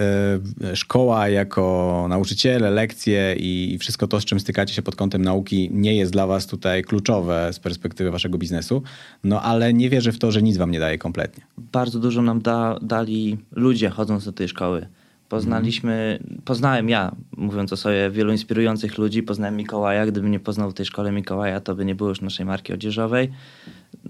e, 0.62 0.76
szkoła 0.76 1.30
jako 1.30 2.06
nauczyciele, 2.10 2.71
lekcje 2.71 3.36
i 3.39 3.78
wszystko 3.80 4.08
to, 4.08 4.21
z 4.21 4.26
czym 4.26 4.39
stykacie 4.39 4.74
się 4.74 4.82
pod 4.82 4.95
kątem 4.95 5.21
nauki, 5.21 5.69
nie 5.74 5.95
jest 5.95 6.12
dla 6.12 6.28
was 6.28 6.48
tutaj 6.48 6.84
kluczowe 6.84 7.54
z 7.54 7.60
perspektywy 7.60 8.12
waszego 8.12 8.38
biznesu, 8.38 8.84
no 9.24 9.41
ale 9.41 9.74
nie 9.74 9.89
wierzę 9.89 10.12
w 10.12 10.19
to, 10.19 10.32
że 10.32 10.41
nic 10.41 10.58
wam 10.58 10.71
nie 10.71 10.80
daje 10.80 10.98
kompletnie. 10.98 11.43
Bardzo 11.58 12.00
dużo 12.00 12.21
nam 12.21 12.41
da, 12.41 12.80
dali 12.82 13.38
ludzie 13.52 13.89
chodząc 13.89 14.26
do 14.26 14.32
tej 14.32 14.48
szkoły. 14.48 14.88
Poznaliśmy, 15.30 16.20
poznałem 16.46 16.90
ja, 16.90 17.16
mówiąc 17.38 17.74
o 17.74 17.78
sobie, 17.78 18.10
wielu 18.10 18.32
inspirujących 18.32 18.98
ludzi. 18.98 19.24
Poznałem 19.24 19.56
Mikołaja. 19.58 20.06
Gdybym 20.06 20.32
nie 20.32 20.40
poznał 20.40 20.72
w 20.72 20.74
tej 20.74 20.86
szkole 20.86 21.12
Mikołaja, 21.12 21.60
to 21.60 21.76
by 21.76 21.86
nie 21.86 21.96
było 21.96 22.10
już 22.10 22.22
naszej 22.22 22.46
marki 22.46 22.74
odzieżowej. 22.74 23.32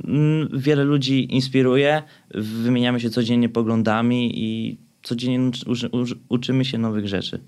Mm, 0.03 0.49
Wiele 0.53 0.83
ludzi 0.83 1.33
inspiruje, 1.33 2.03
wymieniamy 2.35 2.99
się 2.99 3.09
codziennie 3.09 3.49
poglądami 3.49 4.39
i 4.39 4.77
codziennie 5.03 5.51
uczy, 5.67 5.89
uczy, 5.89 6.15
uczymy 6.29 6.65
się 6.65 6.77
nowych 6.77 7.07
rzeczy. 7.07 7.39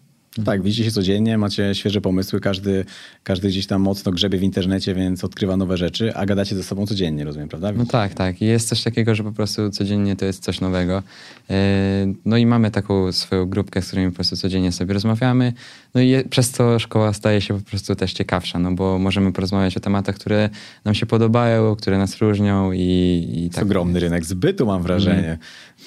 Tak, 0.45 0.62
widzicie 0.62 0.84
się 0.84 0.91
codziennie, 0.91 1.38
macie 1.38 1.76
świeże 1.76 2.02
pomysły, 2.02 2.39
każdy, 2.39 2.86
każdy 3.23 3.47
gdzieś 3.47 3.67
tam 3.67 3.82
mocno 3.82 4.12
grzebie 4.12 4.39
w 4.39 4.43
internecie, 4.43 4.93
więc 4.93 5.23
odkrywa 5.23 5.58
nowe 5.58 5.78
rzeczy, 5.78 6.15
a 6.15 6.26
gadacie 6.26 6.56
ze 6.56 6.63
sobą 6.63 6.86
codziennie, 6.88 7.23
rozumiem, 7.23 7.50
prawda? 7.50 7.71
No 7.71 7.86
tak, 7.86 8.13
tak. 8.13 8.41
Jest 8.41 8.69
coś 8.69 8.84
takiego, 8.84 9.15
że 9.15 9.23
po 9.23 9.32
prostu 9.32 9.69
codziennie 9.69 10.15
to 10.15 10.26
jest 10.26 10.43
coś 10.43 10.62
nowego. 10.62 11.04
E, 11.50 12.13
No 12.26 12.38
i 12.38 12.45
mamy 12.45 12.71
taką 12.71 13.12
swoją 13.12 13.45
grupkę, 13.45 13.82
z 13.82 13.88
którymi 13.88 14.10
po 14.12 14.15
prostu 14.15 14.38
codziennie 14.38 14.71
sobie 14.71 14.93
rozmawiamy. 14.93 15.54
No 15.95 16.02
i 16.02 16.23
przez 16.30 16.52
to 16.52 16.80
szkoła 16.80 17.13
staje 17.13 17.41
się 17.41 17.54
po 17.60 17.69
prostu 17.69 17.95
też 17.95 18.13
ciekawsza, 18.13 18.60
no 18.60 18.71
bo 18.71 19.00
możemy 19.00 19.34
porozmawiać 19.34 19.78
o 19.78 19.80
tematach, 19.80 20.15
które 20.15 20.50
nam 20.86 20.95
się 20.95 21.06
podobają, 21.06 21.76
które 21.76 21.97
nas 21.97 22.17
różnią 22.17 22.71
i, 22.71 23.28
i 23.34 23.50
tak. 23.50 23.63
ogromny 23.63 24.00
rynek 24.00 24.26
zbytu, 24.26 24.65
mam 24.65 24.84
wrażenie. 24.84 25.38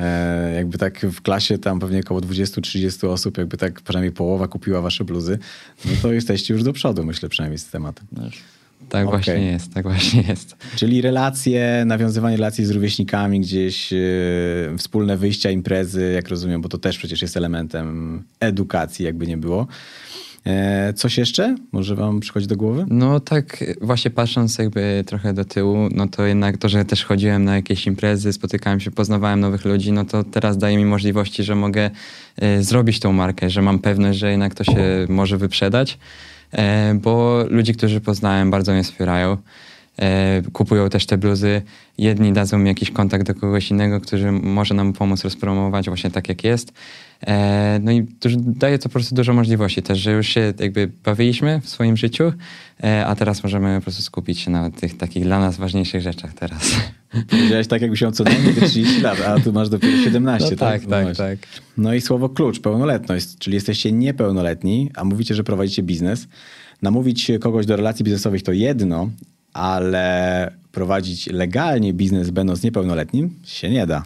E, 0.01 0.53
jakby 0.55 0.79
tak 0.79 1.01
w 1.01 1.23
klasie 1.23 1.59
tam 1.59 1.81
pewnie 1.81 2.01
około 2.01 2.21
20-30 2.21 3.09
osób, 3.09 3.39
jakby 3.39 3.57
tak 3.57 3.81
przynajmniej 3.81 4.13
połowa 4.13 4.40
kupiła 4.49 4.81
wasze 4.81 5.05
bluzy, 5.05 5.39
no 5.85 5.91
to 6.03 6.13
jesteście 6.13 6.55
już 6.55 6.63
do 6.63 6.73
przodu, 6.73 7.05
myślę, 7.05 7.29
przynajmniej 7.29 7.59
z 7.59 7.71
tematem. 7.71 8.07
Tak 8.89 9.07
Okej. 9.07 9.23
właśnie 9.23 9.47
jest, 9.47 9.75
tak 9.75 9.83
właśnie 9.83 10.25
jest. 10.29 10.57
Czyli 10.77 11.01
relacje, 11.01 11.83
nawiązywanie 11.87 12.37
relacji 12.37 12.65
z 12.65 12.71
rówieśnikami, 12.71 13.41
gdzieś 13.41 13.93
e, 13.93 13.97
wspólne 14.79 15.17
wyjścia, 15.17 15.51
imprezy, 15.51 16.13
jak 16.15 16.29
rozumiem, 16.29 16.61
bo 16.61 16.69
to 16.69 16.79
też 16.79 16.99
przecież 16.99 17.23
jest 17.23 17.37
elementem 17.37 18.23
edukacji, 18.41 19.05
jakby 19.05 19.27
nie 19.27 19.37
było. 19.37 19.67
E, 20.47 20.93
coś 20.93 21.19
jeszcze? 21.19 21.57
Może 21.73 21.95
wam 21.95 22.21
przychodzi 22.21 22.47
do 22.47 22.57
głowy? 22.57 22.85
No 22.89 23.21
tak 23.21 23.65
właśnie 23.81 24.11
patrząc 24.11 24.59
jakby 24.59 25.05
trochę 25.07 25.33
do 25.33 25.45
tyłu, 25.45 25.89
no 25.93 26.09
to 26.09 26.27
jednak 26.27 26.59
to, 26.59 26.69
że 26.69 26.85
też 26.85 27.05
chodziłem 27.05 27.45
na 27.45 27.57
jakieś 27.57 27.87
imprezy, 27.87 28.33
spotykałem 28.33 28.81
się, 28.81 28.91
poznawałem 28.91 29.41
nowych 29.41 29.65
ludzi, 29.65 29.93
no 29.93 30.05
to 30.05 30.25
teraz 30.25 30.59
daje 30.59 30.77
mi 30.77 30.85
możliwości, 30.85 31.43
że 31.43 31.55
mogę 31.55 31.91
e, 32.37 32.63
zrobić 32.63 33.01
tą 33.01 33.13
markę, 33.13 33.51
że 33.51 33.63
mam 33.63 33.79
pewność, 33.79 34.19
że 34.19 34.31
jednak 34.31 34.55
to 34.55 34.65
się 34.65 35.07
może 35.09 35.37
wyprzedać, 35.37 35.99
e, 36.53 36.95
bo 36.95 37.45
ludzi, 37.51 37.75
którzy 37.75 38.01
poznałem 38.01 38.51
bardzo 38.51 38.73
mnie 38.73 38.83
wspierają. 38.83 39.37
E, 39.99 40.43
kupują 40.53 40.89
też 40.89 41.07
te 41.07 41.19
bluzy. 41.19 41.63
Jedni 41.99 42.33
dadzą 42.33 42.59
mi 42.59 42.69
jakiś 42.69 42.91
kontakt 42.91 43.27
do 43.27 43.35
kogoś 43.35 43.71
innego, 43.71 44.01
który 44.01 44.33
może 44.33 44.75
nam 44.75 44.93
pomóc 44.93 45.25
rozpromować 45.25 45.87
właśnie 45.87 46.11
tak 46.11 46.29
jak 46.29 46.45
jest. 46.45 46.73
E, 47.27 47.81
no 47.83 47.93
i 47.93 48.07
daje 48.37 48.79
to 48.79 48.83
po 48.89 48.93
prostu 48.93 49.15
dużo 49.15 49.33
możliwości 49.33 49.83
też, 49.83 49.99
że 49.99 50.13
już 50.13 50.27
się 50.27 50.53
jakby 50.59 50.91
bawiliśmy 51.05 51.61
w 51.61 51.69
swoim 51.69 51.97
życiu, 51.97 52.33
e, 52.85 53.07
a 53.07 53.15
teraz 53.15 53.43
możemy 53.43 53.77
po 53.77 53.83
prostu 53.83 54.03
skupić 54.03 54.39
się 54.41 54.51
na 54.51 54.71
tych 54.71 54.97
takich 54.97 55.25
dla 55.25 55.41
nas 55.41 55.57
ważniejszych 55.57 56.03
rzeczach 56.03 56.35
teraz. 56.35 56.77
Powiedziałeś 57.31 57.67
tak, 57.67 57.83
jakbyś 57.83 58.03
miał 58.03 58.13
co 58.13 58.25
najmniej 58.25 58.55
te 58.55 58.61
30 58.67 59.01
lat, 59.01 59.21
a 59.21 59.41
tu 59.41 59.53
masz 59.53 59.69
dopiero 59.69 59.97
17, 60.05 60.49
No 60.51 60.57
tak? 60.57 60.81
tak, 60.81 60.91
tak, 60.91 61.17
tak. 61.17 61.39
No 61.77 61.95
i 61.95 62.01
słowo 62.01 62.29
klucz, 62.29 62.61
pełnoletność, 62.61 63.39
czyli 63.39 63.55
jesteście 63.55 63.93
niepełnoletni, 63.93 64.91
a 64.97 65.05
mówicie, 65.05 65.35
że 65.35 65.45
prowadzicie 65.45 65.83
biznes. 65.83 66.29
Namówić 66.83 67.31
kogoś 67.41 67.67
do 67.67 67.77
relacji 67.77 68.05
biznesowych 68.05 68.43
to 68.43 68.53
jedno, 68.53 69.11
ale 69.53 70.53
prowadzić 70.73 71.27
legalnie 71.27 71.93
biznes 71.93 72.31
będąc 72.31 72.63
niepełnoletnim 72.63 73.35
się 73.45 73.71
nie 73.71 73.87
da. 73.87 74.05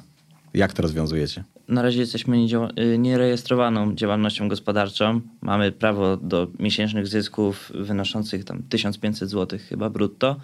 Jak 0.54 0.72
to 0.72 0.82
rozwiązujecie? 0.82 1.44
Na 1.68 1.82
razie 1.82 2.00
jesteśmy 2.00 2.36
y, 2.78 2.98
nierejestrowaną 2.98 3.94
działalnością 3.94 4.48
gospodarczą. 4.48 5.20
Mamy 5.40 5.72
prawo 5.72 6.16
do 6.16 6.48
miesięcznych 6.58 7.06
zysków 7.06 7.72
wynoszących 7.74 8.44
tam 8.44 8.62
1500 8.68 9.30
zł 9.30 9.58
chyba 9.68 9.90
brutto. 9.90 10.36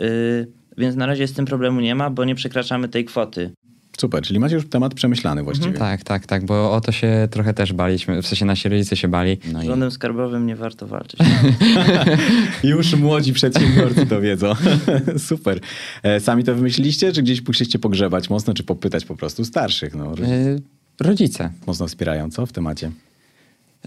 Y, 0.00 0.46
Więc 0.78 0.96
na 0.96 1.06
razie 1.06 1.26
z 1.26 1.32
tym 1.32 1.44
problemu 1.46 1.80
nie 1.80 1.94
ma, 1.94 2.10
bo 2.10 2.24
nie 2.24 2.34
przekraczamy 2.34 2.88
tej 2.88 3.04
kwoty. 3.04 3.50
Super, 4.00 4.22
czyli 4.22 4.40
macie 4.40 4.54
już 4.54 4.68
temat 4.68 4.94
przemyślany 4.94 5.42
właściwie. 5.42 5.78
Tak, 5.78 6.04
tak, 6.04 6.26
tak, 6.26 6.44
bo 6.44 6.72
o 6.72 6.80
to 6.80 6.92
się 6.92 7.28
trochę 7.30 7.54
też 7.54 7.72
baliśmy, 7.72 8.22
w 8.22 8.26
sensie 8.26 8.44
nasi 8.44 8.68
rodzice 8.68 8.96
się 8.96 9.08
bali. 9.08 9.38
No 9.52 9.60
Z 9.60 9.64
i 9.64 9.66
rządem 9.66 9.90
skarbowym 9.90 10.46
nie 10.46 10.56
warto 10.56 10.86
walczyć. 10.86 11.20
Już 12.64 12.94
młodzi 12.94 13.32
przedsiębiorcy 13.32 14.06
to 14.06 14.20
wiedzą. 14.20 14.52
Super. 15.28 15.60
E, 16.02 16.20
Sami 16.20 16.44
to 16.44 16.54
wymyśliliście, 16.54 17.12
czy 17.12 17.22
gdzieś 17.22 17.46
musieliście 17.46 17.78
pogrzebać 17.78 18.30
mocno, 18.30 18.54
czy 18.54 18.64
popytać 18.64 19.04
po 19.04 19.16
prostu 19.16 19.44
starszych? 19.44 19.94
No, 19.94 20.14
y, 20.14 20.62
rodzice. 21.00 21.50
mocno 21.66 21.86
wspierają, 21.86 22.30
co 22.30 22.46
w 22.46 22.52
temacie? 22.52 22.90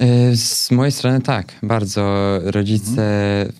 Y, 0.02 0.38
Z 0.38 0.72
mojej 0.72 0.92
strony 0.92 1.22
tak, 1.22 1.54
bardzo. 1.64 2.40
Rodzice, 2.44 3.04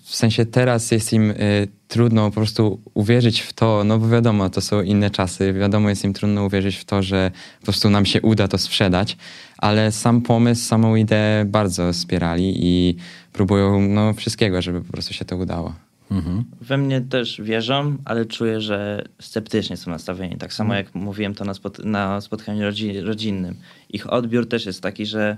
w 0.02 0.16
sensie 0.16 0.46
teraz 0.46 0.90
jest 0.90 1.12
im 1.12 1.30
y, 1.30 1.68
trudno 1.88 2.30
po 2.30 2.34
prostu 2.34 2.80
uwierzyć 2.94 3.40
w 3.40 3.52
to, 3.52 3.84
no 3.84 3.98
bo 3.98 4.08
wiadomo, 4.08 4.50
to 4.50 4.60
są 4.60 4.82
inne 4.82 5.10
czasy, 5.10 5.52
wiadomo, 5.52 5.88
jest 5.88 6.04
im 6.04 6.12
trudno 6.12 6.44
uwierzyć 6.44 6.76
w 6.76 6.84
to, 6.84 7.02
że 7.02 7.30
po 7.60 7.64
prostu 7.64 7.90
nam 7.90 8.06
się 8.06 8.22
uda 8.22 8.48
to 8.48 8.58
sprzedać, 8.58 9.16
ale 9.58 9.92
sam 9.92 10.22
pomysł, 10.22 10.68
samą 10.68 10.94
ideę 10.94 11.44
bardzo 11.44 11.92
wspierali 11.92 12.54
i 12.66 12.96
próbują 13.32 13.88
no, 13.88 14.12
wszystkiego, 14.14 14.62
żeby 14.62 14.80
po 14.80 14.92
prostu 14.92 15.14
się 15.14 15.24
to 15.24 15.36
udało. 15.36 15.74
Mhm. 16.10 16.44
We 16.60 16.76
mnie 16.76 17.00
też 17.00 17.40
wierzą, 17.40 17.96
ale 18.04 18.24
czuję, 18.26 18.60
że 18.60 19.04
sceptycznie 19.20 19.76
są 19.76 19.90
nastawieni. 19.90 20.36
Tak 20.36 20.52
samo 20.52 20.74
jak 20.74 20.94
mówiłem 20.94 21.34
to 21.34 21.44
na, 21.44 21.52
spot- 21.52 21.84
na 21.84 22.20
spotkaniu 22.20 22.62
rodzi- 22.62 23.00
rodzinnym. 23.00 23.56
Ich 23.90 24.12
odbiór 24.12 24.48
też 24.48 24.66
jest 24.66 24.82
taki, 24.82 25.06
że 25.06 25.36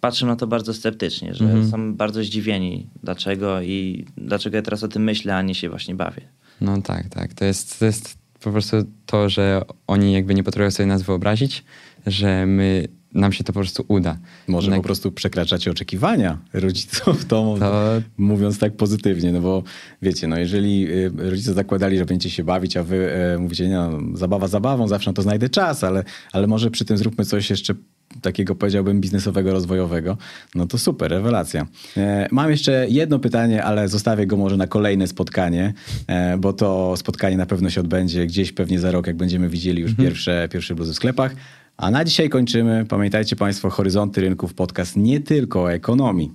patrzą 0.00 0.26
na 0.26 0.36
to 0.36 0.46
bardzo 0.46 0.74
sceptycznie, 0.74 1.34
że 1.34 1.44
Mhm. 1.44 1.70
są 1.70 1.94
bardzo 1.94 2.24
zdziwieni 2.24 2.86
dlaczego 3.02 3.62
i 3.62 4.06
dlaczego 4.16 4.56
ja 4.56 4.62
teraz 4.62 4.84
o 4.84 4.88
tym 4.88 5.02
myślę, 5.04 5.36
a 5.36 5.42
nie 5.42 5.54
się 5.54 5.68
właśnie 5.68 5.94
bawię. 5.94 6.22
No 6.60 6.82
tak, 6.82 7.08
tak. 7.08 7.34
To 7.34 7.44
jest, 7.44 7.78
to 7.78 7.84
jest 7.84 8.18
po 8.40 8.50
prostu 8.52 8.76
to, 9.06 9.28
że 9.28 9.62
oni 9.86 10.12
jakby 10.12 10.34
nie 10.34 10.42
potrafią 10.44 10.70
sobie 10.70 10.86
nas 10.86 11.02
wyobrazić, 11.02 11.64
że 12.06 12.46
my, 12.46 12.88
nam 13.14 13.32
się 13.32 13.44
to 13.44 13.52
po 13.52 13.60
prostu 13.60 13.84
uda. 13.88 14.18
Może 14.48 14.66
Jednak- 14.66 14.80
po 14.80 14.84
prostu 14.84 15.12
przekraczacie 15.12 15.70
oczekiwania 15.70 16.38
rodziców, 16.52 17.24
to, 17.24 17.56
To- 17.60 18.02
mówiąc 18.18 18.58
tak 18.58 18.76
pozytywnie, 18.76 19.32
no 19.32 19.40
bo 19.40 19.62
wiecie, 20.02 20.26
no 20.28 20.38
jeżeli 20.38 20.92
y, 20.92 21.12
rodzice 21.16 21.54
zakładali, 21.54 21.98
że 21.98 22.04
będziecie 22.04 22.34
się 22.36 22.44
bawić, 22.44 22.76
a 22.76 22.82
wy 22.84 23.12
e, 23.12 23.38
mówicie, 23.38 23.68
nie 23.68 23.74
no, 23.74 23.98
zabawa 24.16 24.48
zabawą, 24.48 24.88
zawsze 24.88 25.10
na 25.10 25.14
to 25.14 25.22
znajdę 25.22 25.48
czas, 25.48 25.84
ale, 25.84 26.04
ale 26.32 26.46
może 26.46 26.70
przy 26.70 26.84
tym 26.84 26.96
zróbmy 26.98 27.24
coś 27.24 27.50
jeszcze 27.50 27.74
takiego 28.22 28.54
powiedziałbym 28.54 29.00
biznesowego, 29.00 29.52
rozwojowego, 29.52 30.16
no 30.54 30.66
to 30.66 30.78
super, 30.78 31.10
rewelacja. 31.10 31.66
E, 31.96 32.28
mam 32.30 32.50
jeszcze 32.50 32.86
jedno 32.88 33.18
pytanie, 33.18 33.64
ale 33.64 33.88
zostawię 33.88 34.26
go 34.26 34.36
może 34.36 34.56
na 34.56 34.66
kolejne 34.66 35.06
spotkanie, 35.06 35.72
e, 36.06 36.38
bo 36.38 36.52
to 36.52 36.96
spotkanie 36.96 37.36
na 37.36 37.46
pewno 37.46 37.70
się 37.70 37.80
odbędzie 37.80 38.26
gdzieś 38.26 38.52
pewnie 38.52 38.80
za 38.80 38.90
rok, 38.90 39.06
jak 39.06 39.16
będziemy 39.16 39.48
widzieli 39.48 39.82
już 39.82 39.94
pierwsze, 39.94 40.48
pierwsze 40.52 40.74
bluzy 40.74 40.92
w 40.92 40.96
sklepach. 40.96 41.34
A 41.76 41.90
na 41.90 42.04
dzisiaj 42.04 42.28
kończymy. 42.28 42.84
Pamiętajcie 42.88 43.36
Państwo, 43.36 43.70
Horyzonty 43.70 44.20
Rynków 44.20 44.54
podcast 44.54 44.96
nie 44.96 45.20
tylko 45.20 45.62
o 45.62 45.72
ekonomii. 45.72 46.30